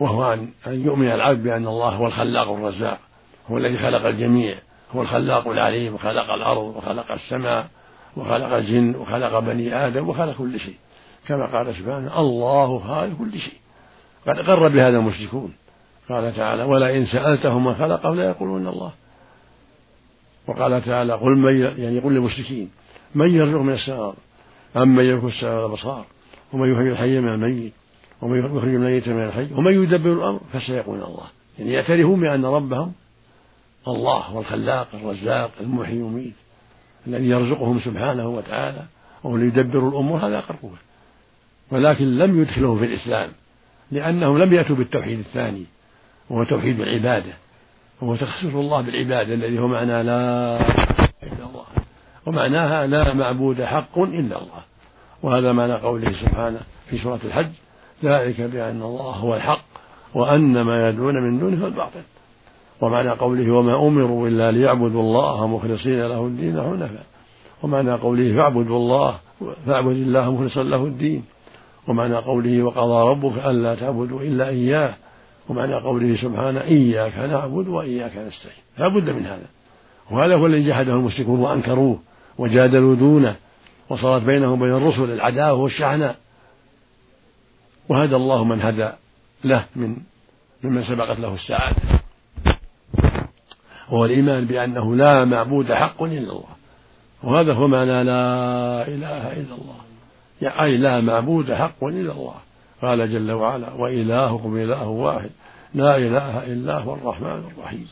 وهو 0.00 0.32
أن 0.32 0.50
يؤمن 0.66 1.06
العبد 1.06 1.42
بأن 1.42 1.66
الله 1.66 1.88
هو 1.88 2.06
الخلاق 2.06 2.50
الرزاق. 2.50 2.98
هو 3.50 3.58
الذي 3.58 3.78
خلق 3.78 4.06
الجميع 4.06 4.58
هو 4.94 5.02
الخلاق 5.02 5.48
العليم 5.48 5.94
وخلق 5.94 6.30
الأرض 6.30 6.76
وخلق 6.76 7.12
السماء 7.12 7.68
وخلق 8.16 8.52
الجن 8.52 8.96
وخلق 8.96 9.38
بني 9.38 9.86
آدم 9.86 10.08
وخلق 10.08 10.36
كل 10.36 10.60
شيء. 10.60 10.74
كما 11.28 11.46
قال 11.46 11.74
سبحانه 11.74 12.20
الله 12.20 12.78
خالق 12.78 13.18
كل 13.18 13.38
شيء. 13.38 13.58
قد 14.26 14.38
أقر 14.38 14.68
بهذا 14.68 14.98
المشركون. 14.98 15.52
قال 16.08 16.36
تعالى 16.36 16.62
ولئن 16.62 17.06
سألتهم 17.06 17.64
من 17.64 17.74
خلقه 17.74 18.14
ليقولون 18.14 18.66
الله. 18.66 18.92
وقال 20.46 20.84
تعالى 20.84 21.12
قل 21.12 21.36
من 21.36 21.60
يعني 21.60 21.98
قل 21.98 22.12
للمشركين 22.12 22.70
من 23.14 23.34
يرزق 23.34 23.60
من 23.60 23.72
السماء؟ 23.72 24.14
أم 24.76 24.96
من 24.96 25.04
يملك 25.04 25.24
السماء 25.24 25.54
والأبصار 25.54 26.04
ومن 26.52 26.72
يحيي 26.72 26.92
الحي 26.92 27.20
من 27.20 27.28
الميت؟ 27.28 27.72
ومن 28.22 28.38
يخرج 28.38 28.74
الميت 28.74 29.08
من 29.08 29.22
الحي؟ 29.22 29.48
ومن 29.54 29.82
يدبر 29.82 30.12
الأمر؟ 30.12 30.40
فسيقولون 30.52 31.02
الله. 31.02 31.26
يعني 31.58 31.72
يعترفون 31.72 32.20
بأن 32.20 32.44
ربهم 32.44 32.92
الله 33.88 34.18
هو 34.18 34.40
الخلاق 34.40 34.88
الرزاق 34.94 35.50
المحيي 35.60 35.96
المميت 35.96 36.34
الذي 37.06 37.28
يرزقهم 37.28 37.80
سبحانه 37.80 38.28
وتعالى 38.28 38.82
وهو 39.24 39.36
اللي 39.36 39.46
يدبر 39.46 39.88
الأمور 39.88 40.18
هذا 40.18 40.38
أقربه 40.38 40.70
ولكن 41.70 42.18
لم 42.18 42.42
يدخلهم 42.42 42.78
في 42.78 42.84
الإسلام 42.84 43.32
لأنهم 43.90 44.38
لم 44.38 44.54
يأتوا 44.54 44.76
بالتوحيد 44.76 45.18
الثاني 45.18 45.64
وهو 46.30 46.44
توحيد 46.44 46.80
العبادة 46.80 47.32
وهو 48.00 48.16
تخصيص 48.16 48.54
الله 48.54 48.80
بالعبادة 48.80 49.34
الذي 49.34 49.58
هو 49.58 49.66
معنى 49.68 50.02
لا 50.02 50.60
إلا 51.22 51.44
الله 51.46 51.64
ومعناها 52.26 52.86
لا 52.86 53.14
معبود 53.14 53.62
حق 53.62 53.98
إلا 53.98 54.42
الله. 54.42 54.62
وهذا 55.22 55.52
معنى 55.52 55.74
قوله 55.74 56.12
سبحانه 56.12 56.60
في 56.90 56.98
سورة 56.98 57.20
الحج 57.24 57.50
ذلك 58.04 58.40
بأن 58.40 58.82
الله 58.82 59.14
هو 59.14 59.36
الحق 59.36 59.64
وأن 60.14 60.60
ما 60.60 60.88
يدعون 60.88 61.22
من 61.22 61.38
دونه 61.38 61.62
هو 61.62 61.66
الباطل. 61.66 62.02
ومعنى 62.80 63.10
قوله 63.10 63.50
وما 63.50 63.86
أمروا 63.86 64.28
إلا 64.28 64.52
ليعبدوا 64.52 65.00
الله 65.00 65.46
مخلصين 65.46 66.00
له 66.00 66.26
الدين 66.26 66.62
حنفاء. 66.62 67.06
ومعنى 67.62 67.92
قوله 67.92 68.36
فاعبدوا 68.36 68.76
الله 68.76 69.18
فاعبد 69.66 69.96
الله 69.96 70.34
مخلصا 70.34 70.62
له 70.62 70.84
الدين. 70.84 71.24
ومعنى 71.88 72.14
قوله 72.14 72.62
وقضى 72.62 73.10
ربك 73.10 73.44
ألا 73.44 73.74
تعبدوا 73.74 74.20
إلا 74.20 74.48
إياه. 74.48 74.94
ومعنى 75.48 75.74
قوله 75.74 76.16
سبحانه 76.22 76.60
إياك 76.60 77.18
نعبد 77.18 77.68
وإياك 77.68 78.16
نستعين. 78.16 78.62
لا 78.78 78.88
بد 78.88 79.10
من 79.10 79.26
هذا. 79.26 79.46
وهذا 80.10 80.34
هو 80.36 80.46
الذي 80.46 80.68
جحده 80.68 80.92
المشركون 80.92 81.40
وأنكروه 81.40 81.98
وجادلوا 82.38 82.94
دونه. 82.94 83.36
وصارت 83.88 84.22
بينهم 84.22 84.62
وبين 84.62 84.76
الرسل 84.76 85.12
العداوة 85.12 85.62
والشحناء. 85.62 86.16
وهدى 87.88 88.16
الله 88.16 88.44
من 88.44 88.62
هدى 88.62 88.88
له 89.44 89.64
من 89.76 89.96
ممن 90.64 90.84
سبقت 90.84 91.20
له 91.20 91.34
السعادة. 91.34 91.89
وهو 93.90 94.04
الإيمان 94.04 94.44
بأنه 94.44 94.96
لا 94.96 95.24
معبود 95.24 95.72
حق 95.72 96.02
إلا 96.02 96.18
الله. 96.18 96.44
وهذا 97.22 97.52
هو 97.52 97.68
معنى 97.68 98.04
لا 98.04 98.88
إله 98.88 99.32
إلا 99.32 99.54
الله. 99.54 99.76
يعني 100.42 100.62
أي 100.62 100.76
لا 100.76 101.00
معبود 101.00 101.52
حق 101.52 101.84
إلا 101.84 102.12
الله. 102.12 102.34
قال 102.82 103.12
جل 103.12 103.32
وعلا 103.32 103.72
وإلهكم 103.72 104.56
إله 104.56 104.88
واحد. 104.88 105.30
لا 105.74 105.96
إله 105.96 106.46
إلا 106.46 106.78
هو 106.78 106.94
الرحمن 106.94 107.42
الرحيم. 107.56 107.88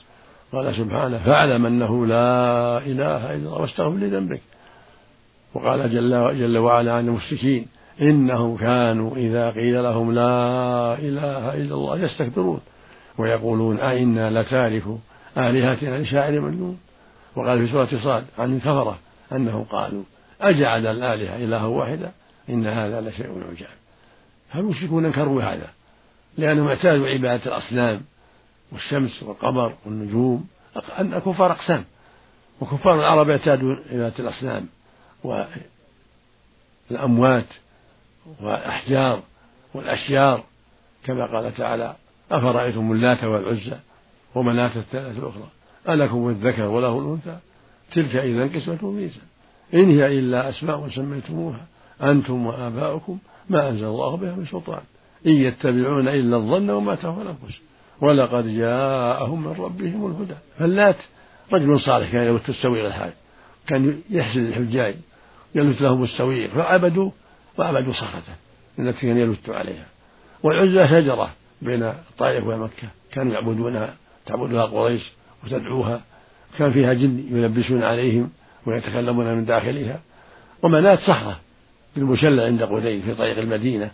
قال 0.53 0.75
سبحانه 0.75 1.19
فاعلم 1.19 1.67
أنه 1.67 2.07
لا 2.07 2.79
إله 2.79 3.35
إلا 3.35 3.37
الله 3.37 3.61
واستغفر 3.61 3.97
لذنبك. 3.97 4.41
وقال 5.55 5.93
جل, 5.93 6.39
جل 6.39 6.59
وعلا 6.59 6.93
عن 6.93 7.09
المشركين 7.09 7.67
إنهم 8.03 8.57
كانوا 8.57 9.17
إذا 9.17 9.51
قيل 9.51 9.83
لهم 9.83 10.15
لا 10.15 10.95
إله 10.95 11.55
إلا 11.55 11.75
الله 11.75 11.99
يستكبرون. 11.99 12.61
ويقولون 13.19 13.81
أئنا 13.81 14.43
لتاركوا 14.43 14.97
آلهتنا 15.37 15.99
لشاعر 15.99 16.41
مجنون. 16.41 16.81
وقال 17.37 17.67
في 17.67 17.73
سورة 17.73 18.03
صاد 18.03 18.27
عن 18.39 18.57
الكفرة 18.57 18.99
أنهم 19.33 19.65
قالوا 19.65 20.03
أجعل 20.41 20.87
الآلهة 20.87 21.37
إلها 21.37 21.67
واحدا 21.67 22.13
إن 22.49 22.67
هذا 22.67 23.01
لشيء 23.01 23.45
عجاب. 23.51 23.77
فالمشركون 24.53 25.05
أنكروا 25.05 25.43
هذا؟ 25.43 25.71
لأنهم 26.39 26.69
اعتادوا 26.69 27.09
عبادة 27.09 27.47
الأصنام 27.47 28.01
والشمس 28.73 29.23
والقمر 29.23 29.75
والنجوم. 29.85 30.49
الكفار 30.99 31.53
أقسام. 31.53 31.85
وكفار 32.61 32.95
العرب 33.01 33.31
اعتادوا 33.31 33.77
عبادة 33.91 34.15
الأصنام 34.19 34.69
والأموات 36.91 37.47
والأحجار 38.41 39.23
والأشجار 39.75 40.45
كما 41.05 41.27
قال 41.27 41.55
تعالى 41.55 41.97
أفرأيتم 42.31 42.93
اللات 42.93 43.25
والعزى 43.25 43.77
ومناة 44.35 44.71
الثلاث 44.77 45.19
الأخرى. 45.19 45.49
ألكم 45.89 46.29
الذكر 46.29 46.67
وله 46.67 46.99
الأنثى؟ 46.99 47.39
تلك 47.93 48.17
إذا 48.17 48.59
قسمة 48.59 48.91
ميزة 48.91 49.21
إن 49.75 49.91
هي 49.91 50.19
إلا 50.19 50.49
أسماء 50.49 50.89
سميتموها 50.89 51.67
أنتم 52.03 52.47
وآباؤكم 52.47 53.19
ما 53.49 53.69
أنزل 53.69 53.85
الله 53.85 54.17
بها 54.17 54.35
من 54.35 54.47
سلطان. 54.47 54.81
إن 55.27 55.33
يتبعون 55.33 56.09
إلا 56.09 56.37
الظن 56.37 56.71
وما 56.71 56.95
تهوى 56.95 57.23
الأنفس. 57.23 57.59
ولقد 58.01 58.47
جاءهم 58.47 59.45
من 59.45 59.53
ربهم 59.53 60.07
الهدى. 60.07 60.35
فاللات 60.59 60.97
رجل 61.53 61.81
صالح 61.81 62.13
كان 62.13 62.27
يلت 62.27 62.49
السويق 62.49 62.85
الحاج 62.87 63.13
كان 63.67 64.01
يحسن 64.11 64.41
الحجاج 64.41 64.95
يلت 65.55 65.81
لهم 65.81 66.05
السويق 66.05 66.51
فعبدوا 66.51 67.11
وعبدوا 67.59 67.93
صخرته 67.93 68.35
التي 68.79 69.01
كان 69.01 69.19
يلت 69.19 69.51
عليها. 69.51 69.87
والعزى 70.43 70.89
شجرة 70.89 71.31
بين 71.63 71.83
الطائف 71.83 72.47
ومكة. 72.47 72.89
كانوا 73.13 73.35
يعبدونها. 73.35 73.95
تعبدها 74.29 74.65
قريش 74.65 75.03
وتدعوها. 75.45 76.01
كان 76.59 76.73
فيها 76.73 76.93
جن 76.93 77.25
يلبسون 77.31 77.83
عليهم 77.83 78.31
ويتكلمون 78.67 79.35
من 79.35 79.45
داخلها. 79.45 80.01
ومناة 80.63 80.95
صخرة 80.95 81.37
بالمشلة 81.97 82.45
عند 82.45 82.63
قدين 82.63 83.03
في 83.03 83.15
طريق 83.15 83.39
المدينة. 83.39 83.91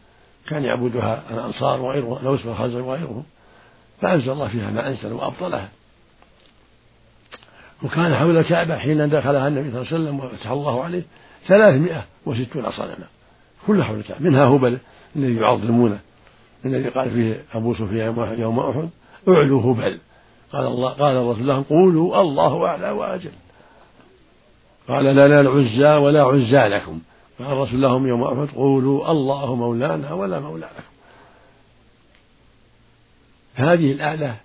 كان 0.46 0.64
يعبدها 0.64 1.22
الأنصار 1.30 1.80
وغيرهم 1.80 2.18
الأوس 2.22 2.46
والخزرج 2.46 2.84
وغيرهم. 2.84 3.24
فأنزل 4.00 4.30
الله 4.30 4.48
فيها 4.48 4.70
ما 4.70 4.88
أنزل 4.88 5.12
وأبطلها. 5.12 5.68
وكان 7.82 8.14
حول 8.14 8.36
الكعبة 8.36 8.78
حين 8.78 9.08
دخلها 9.08 9.48
النبي 9.48 9.70
صلى 9.70 9.80
الله 9.80 9.92
عليه 9.92 10.04
وسلم 10.04 10.20
وفتح 10.20 10.50
الله 10.50 10.84
عليه 10.84 11.02
ثلاثمائة 11.46 12.04
وستون 12.26 12.70
صنما. 12.70 13.06
كلها 13.66 13.84
حول 13.84 13.98
الكعبة. 13.98 14.20
منها 14.20 14.44
هبل 14.44 14.78
الذي 15.16 15.36
يعظمونه 15.36 15.98
الذي 16.64 16.88
قال 16.88 17.10
فيه 17.10 17.44
أبو 17.54 17.74
سفيان 17.74 18.38
يوم 18.38 18.60
أحد 18.60 18.88
اعلوا 19.28 19.72
هبل. 19.72 19.98
قال 20.54 20.66
الله 20.66 20.90
قال 20.90 21.16
الرسول 21.16 21.46
لهم 21.46 21.62
قولوا 21.62 22.20
الله 22.20 22.66
أعلى 22.66 22.90
وأجل. 22.90 23.32
قال 24.88 25.04
لا 25.04 25.40
العزى 25.40 25.96
ولا 25.96 26.22
عزى 26.22 26.68
لكم. 26.68 27.00
فالرسول 27.38 27.82
لهم 27.82 28.06
يوم 28.06 28.22
أحد 28.22 28.54
قولوا 28.56 29.10
الله 29.10 29.54
مولانا 29.54 30.12
ولا 30.12 30.40
مولى 30.40 30.66
لكم. 30.66 30.94
هذه 33.54 33.92
الآلة 33.92 34.36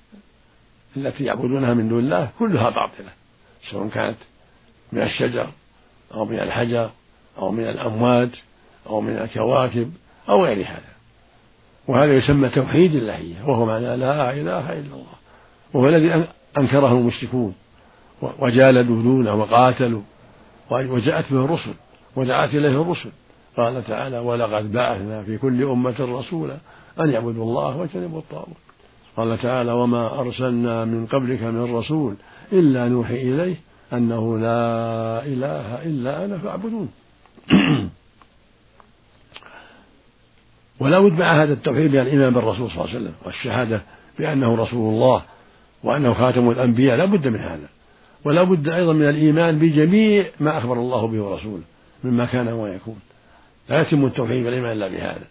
التي 0.97 1.23
يعبدونها 1.23 1.73
من 1.73 1.89
دون 1.89 1.99
الله 1.99 2.29
كلها 2.39 2.69
باطلة 2.69 3.11
سواء 3.71 3.87
كانت 3.87 4.17
من 4.91 5.01
الشجر 5.01 5.47
أو 6.13 6.25
من 6.25 6.39
الحجر 6.39 6.89
أو 7.37 7.51
من 7.51 7.63
الأموات 7.63 8.29
أو 8.87 9.01
من 9.01 9.17
الكواكب 9.17 9.93
أو 10.29 10.45
غير 10.45 10.67
هذا. 10.67 10.89
وهذا 11.87 12.13
يسمى 12.17 12.49
توحيد 12.49 12.95
اللهية 12.95 13.43
وهو 13.45 13.65
معنى 13.65 13.97
لا 13.97 14.33
إله 14.33 14.73
إلا 14.73 14.93
الله. 14.93 15.18
وهو 15.73 15.89
الذي 15.89 16.27
أنكره 16.57 16.91
المشركون؟ 16.91 17.53
وجالدوا 18.39 19.01
دونه 19.03 19.33
وقاتلوا 19.33 20.01
وجاءت 20.71 21.33
به 21.33 21.45
الرسل 21.45 21.73
ودعت 22.15 22.49
إليه 22.49 22.81
الرسل. 22.81 23.09
قال 23.57 23.87
تعالى 23.87 24.19
ولقد 24.19 24.71
بعثنا 24.71 25.23
في 25.23 25.37
كل 25.37 25.63
أمة 25.63 25.95
رسولا 25.99 26.57
أن 26.99 27.09
يعبدوا 27.09 27.43
الله 27.43 27.77
واجتنبوا 27.77 28.19
الطاغوت. 28.19 28.57
قال 29.17 29.37
تعالى 29.37 29.71
وما 29.71 30.19
أرسلنا 30.19 30.85
من 30.85 31.05
قبلك 31.05 31.41
من 31.41 31.75
رسول 31.75 32.15
إلا 32.53 32.87
نوحي 32.87 33.21
إليه 33.21 33.55
أنه 33.93 34.37
لا 34.37 35.25
إله 35.25 35.83
إلا 35.83 36.25
أنا 36.25 36.37
فاعبدون. 36.37 36.89
ولا 40.79 40.99
بد 40.99 41.19
مع 41.19 41.43
هذا 41.43 41.53
التوحيد 41.53 41.91
من 41.91 41.99
الإيمان 41.99 42.33
بالرسول 42.33 42.71
صلى 42.71 42.81
الله 42.81 42.89
عليه 42.89 42.99
وسلم 42.99 43.13
والشهادة 43.25 43.81
بأنه 44.19 44.55
رسول 44.55 44.93
الله 44.93 45.21
وأنه 45.83 46.13
خاتم 46.13 46.49
الأنبياء 46.49 46.97
لا 46.97 47.05
بد 47.05 47.27
من 47.27 47.39
هذا. 47.39 47.69
ولا 48.25 48.43
بد 48.43 48.69
أيضا 48.69 48.93
من 48.93 49.09
الإيمان 49.09 49.59
بجميع 49.59 50.25
ما 50.39 50.57
أخبر 50.57 50.73
الله 50.73 51.07
به 51.07 51.21
ورسوله 51.21 51.63
مما 52.03 52.25
كان 52.25 52.47
ويكون 52.47 52.99
لا 53.69 53.81
يتم 53.81 54.05
التوحيد 54.05 54.45
والإيمان 54.45 54.71
إلا 54.71 54.87
بهذا. 54.87 55.27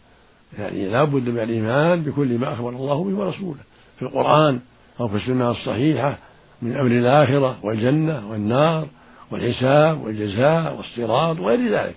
يعني 0.59 0.89
لا 0.89 1.05
بد 1.05 1.29
من 1.29 1.39
الإيمان 1.39 2.03
بكل 2.03 2.39
ما 2.39 2.53
أخبر 2.53 2.69
الله 2.69 3.05
به 3.05 3.19
ورسوله. 3.19 3.61
في 3.97 4.03
القرآن 4.03 4.61
أو 5.01 5.09
في 5.09 5.17
السنة 5.17 5.51
الصحيحة 5.51 6.19
من 6.63 6.77
أمر 6.77 6.91
الآخرة 6.91 7.59
والجنة 7.63 8.31
والنار 8.31 8.87
والحساب 9.31 10.05
والجزاء 10.05 10.77
والصراط 10.77 11.41
وغير 11.41 11.73
ذلك. 11.73 11.95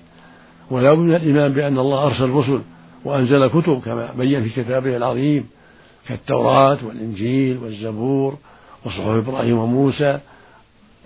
ولا 0.71 0.93
بد 0.93 0.99
من 0.99 1.15
الإيمان 1.15 1.53
بأن 1.53 1.77
الله 1.77 2.07
أرسل 2.07 2.29
رسل 2.29 2.61
وأنزل 3.05 3.47
كتب 3.47 3.81
كما 3.85 4.09
بين 4.17 4.43
في 4.43 4.63
كتابه 4.63 4.97
العظيم. 4.97 5.47
كالتوراة 6.07 6.77
والإنجيل 6.85 7.57
والزبور 7.57 8.37
وصحف 8.85 9.07
إبراهيم 9.07 9.57
وموسى 9.57 10.19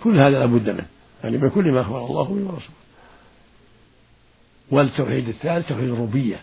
كل 0.04 0.18
هذا 0.18 0.38
لا 0.38 0.46
بد 0.46 0.70
منه 0.70 0.86
يعني 1.24 1.38
من 1.38 1.50
كل 1.50 1.72
ما 1.72 1.80
أخبر 1.80 2.06
الله 2.06 2.24
به 2.24 2.30
ورسوله. 2.30 2.76
والتوحيد 4.70 5.28
الثالث 5.28 5.68
توحيد 5.68 5.84
الربوبية 5.84 6.40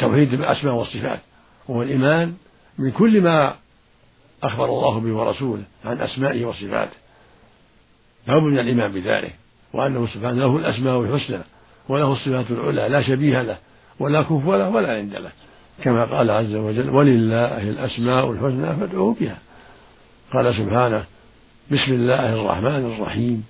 توحيد 0.00 0.32
الأسماء 0.32 0.74
والصفات 0.74 1.20
وهو 1.68 1.82
الإيمان 1.82 2.34
من 2.78 2.90
كل 2.90 3.20
ما 3.20 3.54
أخبر 4.42 4.64
الله 4.64 5.00
به 5.00 5.12
ورسوله 5.12 5.62
عن 5.84 6.00
أسمائه 6.00 6.44
وصفاته. 6.44 6.96
لا 8.26 8.38
بد 8.38 8.42
من 8.42 8.58
الإيمان 8.58 8.92
بذلك 8.92 9.34
وأنه 9.72 10.06
سبحانه 10.06 10.38
له 10.38 10.56
الأسماء 10.56 11.00
الحسنى 11.00 11.38
وله 11.88 12.12
الصفات 12.12 12.50
العلى 12.50 12.88
لا 12.88 13.02
شبيه 13.02 13.42
له 13.42 13.58
ولا 13.98 14.22
كفو 14.22 14.54
له 14.54 14.68
ولا 14.68 14.96
عند 14.96 15.14
له. 15.14 15.32
كما 15.82 16.04
قال 16.04 16.30
عز 16.30 16.54
وجل 16.54 16.90
ولله 16.90 17.62
الأسماء 17.62 18.30
الحسنى 18.30 18.76
فادعوه 18.76 19.16
بها. 19.20 19.38
قال 20.32 20.54
سبحانه 20.54 21.04
بسم 21.70 21.92
الله 21.92 22.32
الرحمن 22.34 22.92
الرحيم 22.92 23.44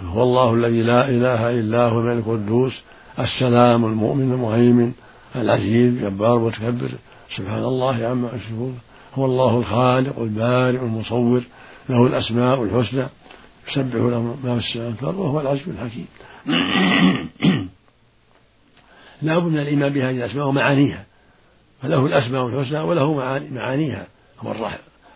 هو 0.00 0.22
الله 0.22 0.54
الذي 0.54 0.82
لا 0.82 1.08
إله 1.08 1.50
إلا 1.50 1.88
هو 1.88 2.00
الملك 2.00 2.26
القدوس 2.26 2.72
السلام 3.18 3.84
المؤمن 3.84 4.32
المهيمن 4.32 4.92
العزيز 5.36 5.94
الجبار 5.94 6.36
المتكبر 6.36 6.90
سبحان 7.36 7.64
الله 7.64 8.06
عما 8.06 8.28
يشركون 8.28 8.78
هو 9.14 9.24
الله 9.24 9.58
الخالق 9.58 10.18
البارئ 10.18 10.78
المصور 10.78 11.42
له 11.88 12.06
الأسماء 12.06 12.62
الحسنى 12.62 13.06
يسبح 13.68 13.94
له 13.94 14.36
ما 14.44 14.58
في 14.60 14.66
السماوات 14.68 15.02
والأرض 15.02 15.18
وهو 15.18 15.40
العزيز 15.40 15.68
الحكيم. 15.68 16.06
لا 19.22 19.38
بد 19.38 19.46
من 19.46 19.58
الإيمان 19.58 19.92
بهذه 19.92 20.16
الأسماء 20.16 20.46
ومعانيها. 20.46 21.04
فله 21.82 22.06
الأسماء 22.06 22.46
الحسنى 22.46 22.80
وله 22.80 23.14
معانيها 23.50 24.06
هو 24.38 24.52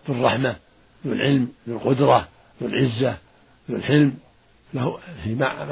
ذو 0.08 0.14
الرحمة 0.14 0.56
ذو 1.06 1.12
العلم 1.12 1.48
ذو 1.68 1.76
القدرة 1.76 2.28
ذو 2.62 2.68
العزة 2.68 3.16
ذو 3.70 3.76
الحلم 3.76 4.14
له 4.74 4.98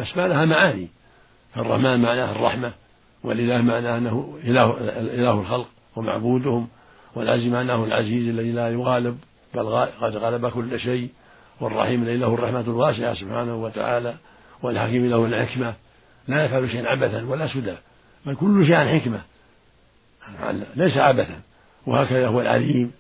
أسماء 0.03 0.27
لها 0.29 0.45
معاني. 0.45 0.89
الرحمن 1.57 2.03
معناه 2.03 2.33
الرحمة 2.33 2.73
والإله 3.25 3.63
معناه 3.63 3.99
أنه 3.99 4.39
إله, 4.45 4.77
إله 4.99 5.41
الخلق 5.41 5.69
ومعبودهم 5.97 6.69
والعزيز 7.15 7.53
معناه 7.53 7.85
العزيز 7.85 8.29
الذي 8.29 8.53
لا 8.53 8.69
يغالب 8.69 9.19
بل 9.55 9.67
قد 10.01 10.17
غلب 10.17 10.49
كل 10.49 10.81
شيء 10.81 11.09
والرحيم 11.61 12.03
الذي 12.03 12.17
له 12.17 12.35
الرحمة 12.35 12.61
الواسعة 12.61 13.15
سبحانه 13.15 13.63
وتعالى 13.63 14.15
والحكيم 14.63 15.07
له 15.07 15.25
الحكمة. 15.25 15.75
لا 16.29 16.45
يفعل 16.45 16.71
شيئا 16.71 16.87
عبثا 16.87 17.25
ولا 17.25 17.47
سدى 17.47 17.75
بل 18.27 18.35
كل 18.35 18.67
شيء 18.67 18.75
عن 18.75 19.01
حكمة. 19.01 19.21
ليس 20.77 20.97
عبثا 20.97 21.41
وهكذا 21.87 22.29
هو 22.29 22.41
العليم 22.41 22.93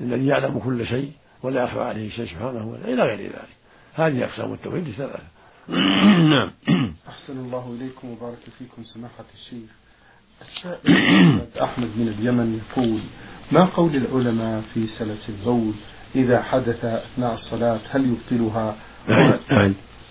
الذي 0.00 0.26
يعلم 0.26 0.58
كل 0.58 0.86
شيء 0.86 1.12
ولا 1.42 1.64
يخفى 1.64 1.80
عليه 1.80 2.10
شيء 2.10 2.26
سبحانه 2.26 2.66
وتعالى 2.66 2.94
إلى 2.94 3.02
غير 3.02 3.22
ذلك. 3.22 3.56
هذه 3.94 4.24
أقسام 4.24 4.52
التوحيد 4.52 4.90
ثلاثة 4.90 5.22
نعم. 6.34 6.50
أحسن 7.08 7.38
الله 7.38 7.76
إليكم 7.78 8.10
وبارك 8.10 8.38
فيكم 8.58 8.84
سماحة 8.84 9.24
الشيخ. 9.34 9.70
السائل 10.42 11.40
أحمد 11.62 11.88
من 11.96 12.08
اليمن 12.08 12.60
يقول 12.60 13.00
ما 13.52 13.64
قول 13.64 13.96
العلماء 13.96 14.62
في 14.74 14.86
سلس 14.86 15.28
البول 15.28 15.72
إذا 16.14 16.42
حدث 16.42 16.84
أثناء 16.84 17.32
الصلاة 17.32 17.80
هل 17.90 18.16
يبطلها. 18.30 18.76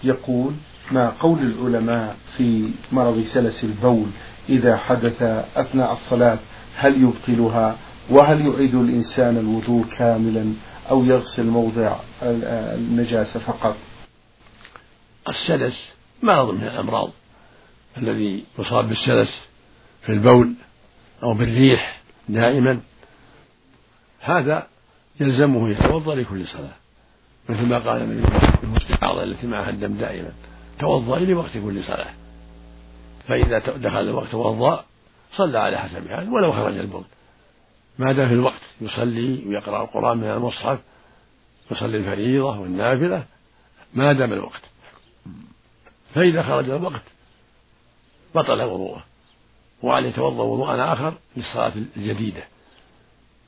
يقول 0.04 0.54
ما 0.92 1.10
قول 1.10 1.40
العلماء 1.40 2.16
في 2.38 2.70
مرض 2.92 3.24
سلس 3.34 3.64
البول؟ 3.64 4.08
إذا 4.50 4.78
حدث 4.78 5.22
أثناء 5.56 5.94
الصلاة 5.94 6.40
هل 6.76 7.04
يبطلها 7.04 7.78
وهل 8.10 8.42
يعيد 8.48 8.76
الإنسان 8.76 9.38
الوضوء 9.38 9.86
كاملا 9.98 10.54
أو 10.90 11.06
يغسل 11.06 11.46
موضع 11.46 11.96
النجاسة 12.24 13.40
فقط؟ 13.40 13.76
السلس 15.30 15.90
مرض 16.24 16.54
من 16.54 16.64
الأمراض 16.64 17.10
الذي 17.98 18.44
يصاب 18.60 18.90
بالسلس 18.90 19.42
في 20.02 20.12
البول 20.12 20.54
أو 21.24 21.34
بالريح 21.34 22.02
دائما. 22.30 22.80
هذا 24.20 24.68
يلزمه 25.20 25.70
يتوضأ 25.70 26.16
لكل 26.16 26.48
صلاة 26.48 26.76
مثل 27.50 27.66
ما 27.66 27.80
قال 27.80 28.02
النبي 28.02 28.28
المستعاضة 28.64 29.24
التي 29.24 29.48
معها 29.48 29.70
الدم 29.70 29.94
دائما. 29.94 30.32
توضأي 30.80 31.26
لوقت 31.26 31.52
كل 31.54 31.84
صلاة. 31.84 32.14
فإذا 33.28 33.60
دخل 33.60 34.00
الوقت 34.00 34.32
توضأ 34.32 34.86
صلى 35.32 35.60
على 35.60 35.78
حسب 35.78 36.10
حاله 36.10 36.32
ولو 36.32 36.52
خرج 36.52 36.78
البول. 36.78 37.04
ما 38.00 38.12
دام 38.12 38.28
في 38.28 38.34
الوقت 38.34 38.62
يصلي 38.82 39.44
ويقرأ 39.48 39.84
القرآن 39.84 40.18
من 40.18 40.24
المصحف 40.24 40.80
يصلي 41.72 41.98
الفريضة 41.98 42.60
والنافلة 42.60 43.26
ما 43.94 44.14
دام 44.14 44.34
الوقت. 44.34 44.62
فإذا 46.16 46.44
خرج 46.44 46.70
الوقت 46.70 47.02
بطل 48.36 48.62
وضوءه 48.62 49.04
وأن 49.82 50.06
يتوضأ 50.06 50.44
وضوءا 50.44 50.94
آخر 50.94 51.14
للصلاة 51.38 51.74
الجديدة. 51.98 52.44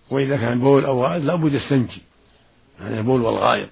وإذا 0.09 0.37
كان 0.37 0.59
بول 0.59 0.85
أو 0.85 1.03
غائط 1.03 1.23
لابد 1.23 1.53
يستنجي 1.53 2.01
يعني 2.79 2.97
البول 2.97 3.21
والغائط. 3.21 3.69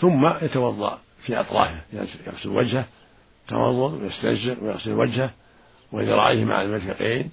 ثم 0.00 0.26
يتوضأ 0.42 0.98
في 1.22 1.40
أطرافه 1.40 1.80
يغسل 2.26 2.48
وجهه 2.48 2.84
توضأ 3.48 3.96
ويستنشق 3.96 4.62
ويغسل 4.62 4.92
وجهه 4.92 5.30
وذراعيه 5.94 6.44
مع 6.44 6.62
المرفقين 6.62 7.30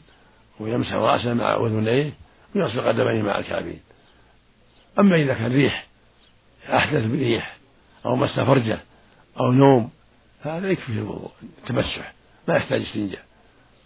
ويمسح 0.59 0.93
رأسه 0.93 1.33
مع 1.33 1.55
أذنيه 1.55 2.13
ويغسل 2.55 2.81
قدميه 2.81 3.21
مع 3.21 3.39
الكعبين. 3.39 3.79
أما 4.99 5.15
إذا 5.15 5.33
كان 5.33 5.51
ريح 5.51 5.87
أحدث 6.69 7.05
بريح 7.05 7.57
أو 8.05 8.15
مس 8.15 8.39
فرجه 8.39 8.79
أو 9.39 9.51
نوم 9.51 9.89
هذا 10.41 10.69
يكفيه 10.69 10.93
الوضوء 10.93 11.31
التمسح 11.43 12.13
ما 12.47 12.55
يحتاج 12.55 12.81
استنجاء. 12.81 13.25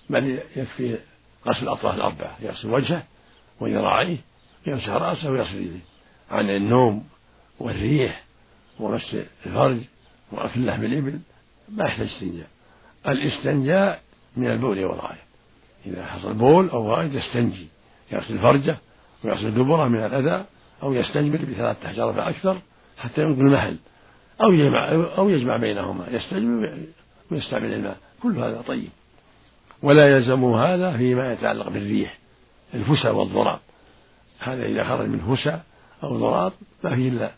بل 0.09 0.39
يكفي 0.55 0.97
غسل 1.47 1.63
الأطراف 1.63 1.95
الأربعة 1.95 2.37
يغسل 2.41 2.69
وجهه 2.69 3.03
وذراعيه 3.59 4.17
يمسح 4.67 4.89
رأسه 4.89 5.31
ويغسل 5.31 5.55
يديه 5.55 5.79
عن 6.31 6.49
النوم 6.49 7.07
والريح 7.59 8.23
ومس 8.79 9.17
الفرج 9.45 9.77
وأكل 10.31 10.65
لحم 10.65 10.83
الإبل 10.83 11.19
ما 11.69 11.85
يحتاج 11.85 12.07
استنجاء. 12.07 12.47
الاستنجاء 13.07 14.04
من 14.37 14.47
البول 14.47 14.85
والغاية 14.85 15.25
إذا 15.85 16.05
حصل 16.05 16.33
بول 16.33 16.69
أو 16.69 16.91
غائط 16.91 17.13
يستنجي 17.13 17.67
يغسل 18.11 18.39
فرجه 18.39 18.77
ويغسل 19.23 19.51
دبره 19.51 19.87
من 19.87 20.05
الأذى 20.05 20.45
أو 20.83 20.93
يستنجبر 20.93 21.45
بثلاثة 21.45 21.87
أحجار 21.87 22.13
فأكثر 22.13 22.57
حتى 22.97 23.21
ينقل 23.21 23.41
المحل 23.41 23.77
أو 24.43 24.51
يجمع 24.51 24.89
أو 24.91 25.29
يجمع 25.29 25.57
بينهما 25.57 26.05
يستنجبر 26.11 26.77
ويستعمل 27.31 27.73
الماء. 27.73 27.97
كل 28.23 28.37
هذا 28.37 28.61
طيب. 28.67 28.89
ولا 29.81 30.07
يلزم 30.15 30.43
هذا 30.43 30.97
فيما 30.97 31.33
يتعلق 31.33 31.69
بالريح 31.69 32.17
الفسى 32.73 33.09
والضراب. 33.09 33.59
هذا 34.39 34.65
إذا 34.65 34.83
خرج 34.83 35.07
من 35.07 35.35
فسى 35.35 35.59
أو 36.03 36.17
ضراب 36.17 36.53
ما 36.83 36.95
فيه 36.95 37.09
إلا 37.09 37.31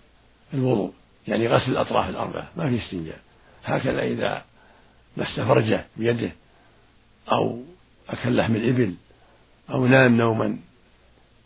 الوضوء 0.54 0.92
يعني 1.28 1.48
غسل 1.48 1.72
الأطراف 1.72 2.10
الأربعة 2.10 2.48
ما 2.58 2.70
فيه 2.70 2.86
استنجاء. 2.86 3.20
هكذا 3.66 4.02
إذا 4.02 4.44
مس 5.18 5.40
فرجه 5.40 5.86
بيده 5.98 6.32
أو 7.32 7.62
أكل 8.10 8.38
لحم 8.38 8.56
الإبل 8.56 8.94
أو 9.70 9.86
نام 9.86 10.18
نوما 10.18 10.58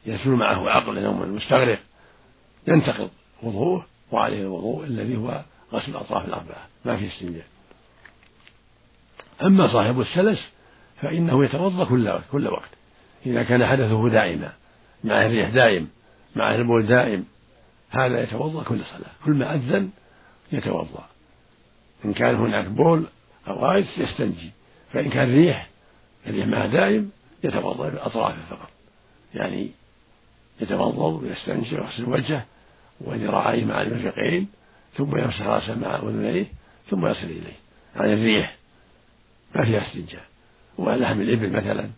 يسول 0.06 0.36
معه 0.36 0.70
عقل 0.70 1.02
نوما 1.04 1.26
مستغرق 1.26 1.80
ينتقض 2.68 3.10
وضوءه 3.44 3.86
وعليه 4.12 4.42
الوضوء 4.42 4.86
الذي 4.86 5.18
هو 5.18 5.42
غسل 5.74 5.92
الأطراف 5.92 6.26
الأربعة 6.26 6.68
ما 6.86 6.98
فيه 6.98 7.08
استنجاء. 7.08 7.46
أما 9.44 9.68
صاحب 9.68 10.02
السلس 10.02 10.52
فإنه 11.02 11.46
يتوضأ 11.46 11.86
كل 11.86 12.20
كل 12.32 12.48
وقت. 12.48 12.70
إذا 13.26 13.44
كان 13.44 13.66
حدثه 13.66 14.10
دائما 14.10 14.54
مع 15.04 15.26
الريح 15.26 15.50
دائم 15.50 15.88
مع 16.36 16.56
البول 16.56 16.86
دائم 16.86 17.26
هذا 17.90 18.24
يتوضأ 18.24 18.64
كل 18.64 18.80
صلاة. 18.86 19.12
كل 19.26 19.32
ما 19.32 19.56
أذن 19.56 19.90
يتوضأ. 20.52 21.06
إن 22.06 22.14
كان 22.14 22.36
هناك 22.36 22.66
بول 22.66 23.06
أو 23.48 23.54
غائط 23.54 23.86
يستنجي. 23.98 24.52
فإن 24.94 25.10
كان 25.10 25.36
ريح 25.36 25.71
معه 26.28 26.68
دائم 26.68 27.12
يتوضأ 27.44 27.90
بأطرافه 27.90 28.42
فقط. 28.50 28.70
يعني 29.34 29.72
يتوضأ 30.62 31.06
ويستنجي 31.06 31.76
ويغسل 31.76 32.10
وجهه 32.10 32.46
وذراعيه 33.02 33.66
مع 33.66 33.82
المرفقين 33.82 34.48
ثم 34.94 35.18
يمسح 35.18 35.42
راسه 35.42 35.76
مع 35.76 35.96
اذنيه 35.96 36.46
ثم 36.90 37.08
يصل 37.08 37.26
إليه. 37.26 37.56
عن 37.96 38.14
الريح 38.14 38.56
ما 39.56 39.66
فيها 39.66 39.82
استنجاء 39.82 40.24
ولحم 40.78 41.22
الإبل 41.22 41.52
مثلا. 41.52 41.90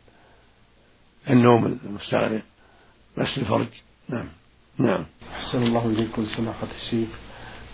النوم 1.29 1.79
المستغرق 1.85 2.41
مس 3.17 3.37
الفرج. 3.37 3.67
نعم. 4.09 4.27
نعم. 4.77 5.05
أحسن 5.35 5.63
الله 5.63 5.85
إليكم 5.85 6.25
سماحة 6.25 6.67
الشيخ. 6.75 7.09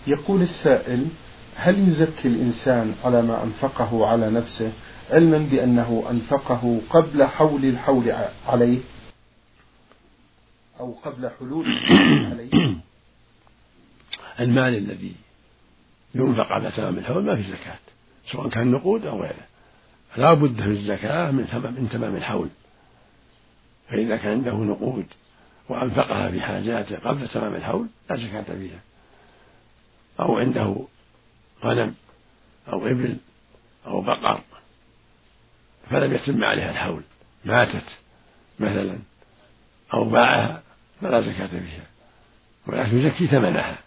يقول 0.06 0.42
السائل 0.42 1.06
هل 1.54 1.88
يزكي 1.88 2.28
الإنسان 2.28 2.94
على 3.04 3.22
ما 3.22 3.44
أنفقه 3.44 4.06
على 4.06 4.30
نفسه؟ 4.30 4.72
علما 5.10 5.38
بأنه 5.38 6.06
أنفقه 6.10 6.80
قبل 6.90 7.24
حول 7.24 7.64
الحول 7.64 8.12
عليه 8.46 8.80
أو 10.80 10.92
قبل 10.92 11.30
حلول 11.38 11.66
عليه. 12.32 12.50
المال 14.40 14.76
الذي 14.76 15.14
ينفق 16.14 16.52
على 16.52 16.70
تمام 16.70 16.98
الحول 16.98 17.24
ما 17.24 17.36
في 17.36 17.42
زكاة 17.42 17.78
سواء 18.32 18.48
كان 18.48 18.70
نقود 18.70 19.06
أو 19.06 19.22
غيره. 19.22 19.46
لا 20.16 20.34
بد 20.34 20.60
في 20.62 20.68
الزكاة 20.68 21.30
من 21.30 21.48
تمام 21.48 21.74
من 21.74 21.88
تمام 21.88 22.16
الحول. 22.16 22.48
فإذا 23.88 24.16
كان 24.16 24.32
عنده 24.32 24.54
نقود 24.54 25.06
وأنفقها 25.68 26.30
في 26.30 26.40
حاجاته 26.40 26.96
قبل 26.96 27.28
تمام 27.28 27.54
الحول 27.54 27.86
لا 28.10 28.16
زكاة 28.16 28.42
فيها. 28.42 28.80
أو 30.20 30.38
عنده 30.38 30.76
غنم 31.64 31.94
أو 32.72 32.86
إبل 32.86 33.16
أو 33.86 34.00
بقر 34.00 34.40
فلم 35.90 36.12
يتم 36.12 36.44
عليها 36.44 36.70
الحول 36.70 37.02
ماتت 37.44 37.84
مثلا 38.60 38.98
أو 39.94 40.04
باعها 40.04 40.62
فلا 41.00 41.20
زكاة 41.20 41.46
فيها. 41.46 41.86
ولكن 42.66 42.98
يزكي 42.98 43.26
ثمنها. 43.26 43.78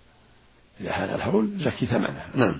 إذا 0.81 0.93
حال 0.93 1.09
الحول 1.09 1.49
زكي 1.57 1.85
ثمنها. 1.85 2.29
نعم. 2.35 2.57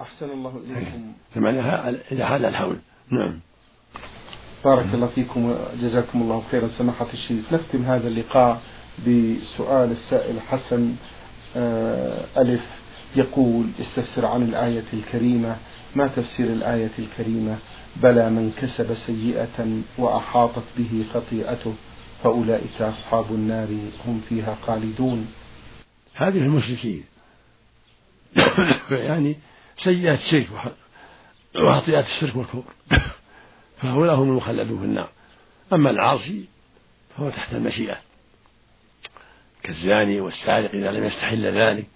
أحسن 0.00 0.30
الله 0.30 0.62
إليكم. 0.66 1.12
ثمنها 1.34 1.90
إذا 2.12 2.26
حال 2.26 2.44
الحول. 2.44 2.78
نعم. 3.10 3.40
بارك 4.64 4.94
الله 4.94 5.06
فيكم 5.06 5.44
وجزاكم 5.44 6.22
الله 6.22 6.42
خيرا. 6.50 6.68
سماحة 6.68 7.06
الشيخ 7.12 7.52
نختم 7.52 7.82
هذا 7.82 8.08
اللقاء 8.08 8.60
بسؤال 8.98 9.90
السائل 9.90 10.40
حسن. 10.40 10.96
آه، 11.56 12.24
ألف. 12.36 12.82
يقول 13.16 13.66
استفسر 13.80 14.26
عن 14.26 14.42
الآية 14.42 14.84
الكريمة. 14.92 15.56
ما 15.96 16.06
تفسير 16.06 16.46
الآية 16.46 16.90
الكريمة؟ 16.98 17.58
بلى 17.96 18.30
من 18.30 18.52
كسب 18.52 18.94
سيئة 18.94 19.82
وأحاطت 19.98 20.64
به 20.78 21.04
خطيئته 21.14 21.74
فأولئك 22.24 22.82
أصحاب 22.82 23.24
النار 23.30 23.68
هم 24.06 24.20
فيها 24.28 24.58
خالدون. 24.66 25.32
هذه 26.14 26.38
المشركين 26.38 27.04
يعني 28.90 29.36
سيئات 29.76 30.18
الشرك 30.18 30.48
وخطيئات 31.64 32.04
الشرك 32.06 32.36
والكفر 32.36 32.72
فهؤلاء 33.80 34.14
هم 34.14 34.30
المخلدون 34.30 34.78
في 34.78 34.84
النار. 34.84 35.10
أما 35.72 35.90
العاصي 35.90 36.44
فهو 37.16 37.30
تحت 37.30 37.54
المشيئة. 37.54 37.96
كالزاني 39.62 40.20
والسارق 40.20 40.74
إذا 40.74 40.92
لم 40.92 41.04
يستحل 41.04 41.46
ذلك 41.46 41.86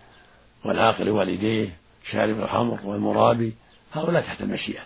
والعاقل 0.65 1.09
والديه 1.09 1.69
شارب 2.11 2.41
الخمر 2.41 2.81
والمرابي 2.85 3.55
هؤلاء 3.93 4.23
تحت 4.23 4.41
المشيئة. 4.41 4.83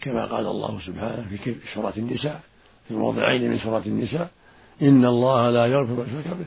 كما 0.00 0.24
قال 0.24 0.46
الله 0.46 0.80
سبحانه 0.86 1.26
في 1.44 1.54
سورة 1.74 1.92
النساء 1.96 2.40
في 2.88 2.94
موضعين 2.94 3.50
من 3.50 3.58
سورة 3.58 3.82
النساء 3.86 4.30
إن 4.82 5.04
الله 5.04 5.50
لا 5.50 5.66
يغفر 5.66 6.02
الشرك 6.02 6.36
به 6.36 6.46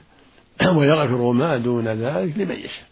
ويغفر 0.77 1.31
ما 1.31 1.57
دون 1.57 1.87
ذلك 1.87 2.37
لمن 2.37 2.55
يشاء. 2.55 2.85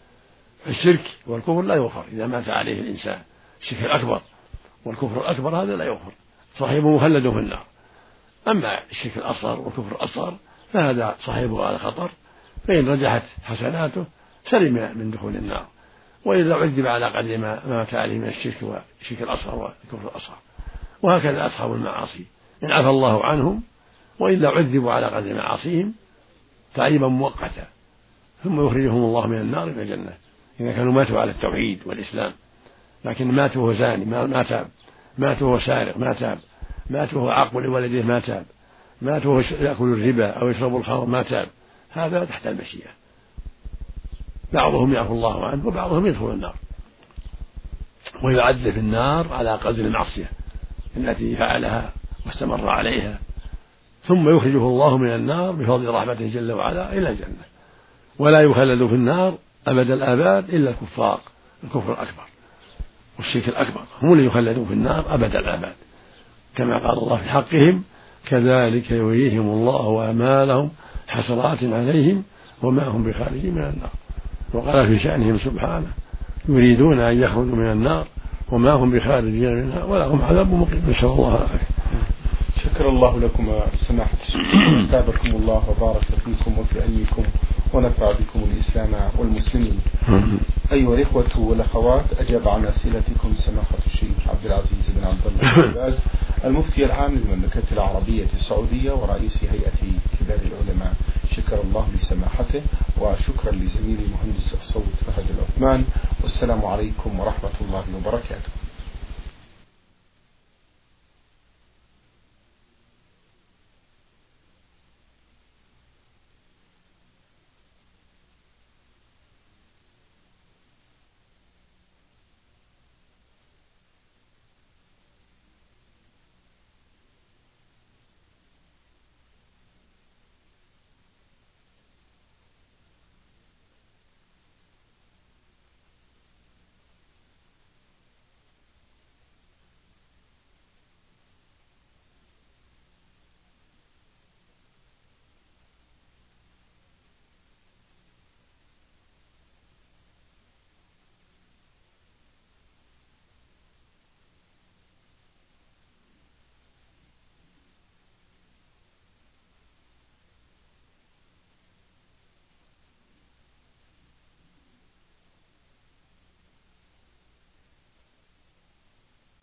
الشرك 0.66 1.10
والكفر 1.26 1.62
لا 1.62 1.74
يغفر. 1.74 2.04
إذا 2.12 2.26
مات 2.26 2.48
عليه 2.48 2.80
الإنسان 2.80 3.18
الشرك 3.62 3.84
الأكبر 3.84 4.20
والكفر 4.84 5.20
الأكبر 5.20 5.56
هذا 5.56 5.76
لا 5.76 5.84
يغفر. 5.84 6.12
صاحبه 6.58 6.96
مخلد 6.96 7.30
في 7.30 7.38
النار. 7.38 7.66
أما 8.48 8.78
الشرك 8.90 9.16
الأصغر 9.16 9.60
والكفر 9.60 9.96
الأصغر 9.96 10.36
فهذا 10.72 11.16
صاحبه 11.20 11.66
على 11.66 11.78
خطر. 11.78 12.10
فإن 12.68 12.88
رجحت 12.88 13.22
حسناته 13.42 14.04
سلم 14.50 14.98
من 14.98 15.10
دخول 15.10 15.36
النار. 15.36 15.66
وإذا 16.24 16.54
عذب 16.54 16.86
على 16.86 17.06
قدر 17.06 17.38
ما 17.38 17.66
مات 17.66 17.94
عليه 17.94 18.18
من 18.18 18.28
الشرك 18.28 18.62
والشرك 18.62 19.22
الأصغر 19.22 19.58
والكفر 19.58 20.08
الأصغر. 20.08 20.36
وهكذا 21.02 21.46
أصحاب 21.46 21.72
المعاصي. 21.72 22.26
إن 22.64 22.72
عفى 22.72 22.88
الله 22.88 23.24
عنهم 23.24 23.62
وإلا 24.18 24.48
عذبوا 24.48 24.92
على 24.92 25.06
قدر 25.06 25.34
معاصيهم 25.34 25.94
تعذيبا 26.74 27.08
مؤقتا. 27.08 27.66
ثم 28.44 28.66
يخرجهم 28.66 28.96
الله 28.96 29.26
من 29.26 29.40
النار 29.40 29.68
إلى 29.68 29.82
الجنة. 29.82 30.12
إذا 30.60 30.72
كانوا 30.72 30.92
ماتوا 30.92 31.20
على 31.20 31.30
التوحيد 31.30 31.80
والإسلام. 31.86 32.32
لكن 33.04 33.32
ماتوا 33.32 33.62
وهو 33.62 33.74
زاني 33.74 34.04
ما 34.04 34.42
تاب. 34.42 34.68
مات 35.18 35.42
وهو 35.42 35.58
سارق 35.58 35.96
ما 35.96 36.12
تاب. 36.12 36.38
مات 36.90 37.14
وهو 37.14 37.30
عاق 37.30 37.56
لوالديه 37.56 38.02
ما 38.02 38.20
تاب. 38.20 38.44
مات 39.02 39.26
وهو 39.26 39.40
يأكل 39.40 39.92
الربا 39.92 40.30
أو 40.30 40.48
يشرب 40.48 40.76
الخمر 40.76 41.04
ما 41.04 41.22
تاب. 41.22 41.48
هذا 41.90 42.24
تحت 42.24 42.46
المشيئة. 42.46 42.90
بعضهم 44.52 44.94
يعفو 44.94 45.12
الله 45.12 45.46
عنه 45.46 45.66
وبعضهم 45.66 46.06
يدخل 46.06 46.30
النار. 46.30 46.54
ويعذب 48.22 48.78
النار 48.78 49.32
على 49.32 49.56
قدر 49.56 49.84
المعصية. 49.84 50.30
التي 50.96 51.36
فعلها 51.36 51.92
واستمر 52.26 52.68
عليها. 52.68 53.18
ثم 54.06 54.36
يخرجه 54.36 54.66
الله 54.66 54.98
من 54.98 55.08
النار 55.08 55.52
بفضل 55.52 55.88
رحمته 55.88 56.28
جل 56.28 56.52
وعلا 56.52 56.92
إلى 56.92 57.08
الجنة. 57.08 57.44
ولا 58.18 58.40
يخلد 58.40 58.86
في 58.86 58.94
النار 58.94 59.34
أبد 59.66 59.90
الآباد 59.90 60.54
إلا 60.54 60.70
الكفار 60.70 61.20
الكفر 61.64 61.92
الأكبر 61.92 62.22
والشرك 63.18 63.48
الأكبر. 63.48 63.80
هم 64.02 64.12
اللي 64.12 64.26
يخلدون 64.26 64.66
في 64.66 64.72
النار 64.72 65.14
أبد 65.14 65.36
الآباد. 65.36 65.74
كما 66.56 66.78
قال 66.78 66.98
الله 66.98 67.16
في 67.16 67.28
حقهم 67.30 67.82
كذلك 68.26 68.90
يريهم 68.90 69.46
الله 69.48 70.06
أعمالهم 70.06 70.70
حسرات 71.08 71.64
عليهم 71.64 72.22
وما 72.62 72.86
هم 72.88 73.04
بخارجين 73.04 73.54
من 73.54 73.62
النار. 73.62 73.92
وقال 74.52 74.86
في 74.86 74.98
شأنهم 74.98 75.38
سبحانه 75.38 75.92
يريدون 76.48 77.00
أن 77.00 77.22
يخرجوا 77.22 77.56
من 77.56 77.72
النار 77.72 78.06
وما 78.50 78.72
هم 78.72 78.90
بخارجين 78.90 79.54
منها 79.54 79.84
ولا 79.84 80.06
هم 80.06 80.22
عذاب 80.22 80.52
مقيم 80.52 80.82
نسأل 80.88 81.08
الله 81.08 81.28
العافية. 81.28 81.71
شكر 82.64 82.88
الله 82.88 83.20
لكم 83.20 83.52
سماحة 83.88 84.16
الشيخ 84.26 84.54
أثابكم 84.88 85.30
الله 85.30 85.62
وبارك 85.70 86.04
فيكم 86.24 86.58
وفي 86.58 86.82
علمكم 86.82 87.24
ونفع 87.72 88.12
بكم 88.12 88.40
الإسلام 88.52 89.10
والمسلمين. 89.18 89.80
أيها 90.72 90.94
الإخوة 90.94 91.38
والأخوات 91.38 92.04
أجاب 92.18 92.48
عن 92.48 92.64
أسئلتكم 92.64 93.34
سماحة 93.34 93.78
الشيخ 93.86 94.28
عبد 94.28 94.46
العزيز 94.46 94.90
بن 94.96 95.04
عبد 95.04 95.26
الله 95.26 95.66
باز 95.66 95.98
المفتي 96.44 96.84
العام 96.84 97.14
للمملكة 97.14 97.62
العربية 97.72 98.26
السعودية 98.34 98.92
ورئيس 98.92 99.44
هيئة 99.44 99.80
كبار 100.20 100.38
العلماء. 100.50 100.94
شكر 101.36 101.60
الله 101.60 101.86
لسماحته 101.96 102.62
وشكرا 103.00 103.52
لزميلي 103.52 104.06
مهندس 104.14 104.54
الصوت 104.54 104.94
فهد 105.06 105.26
العثمان 105.34 105.84
والسلام 106.22 106.64
عليكم 106.64 107.20
ورحمة 107.20 107.56
الله 107.60 107.84
وبركاته. 107.96 108.61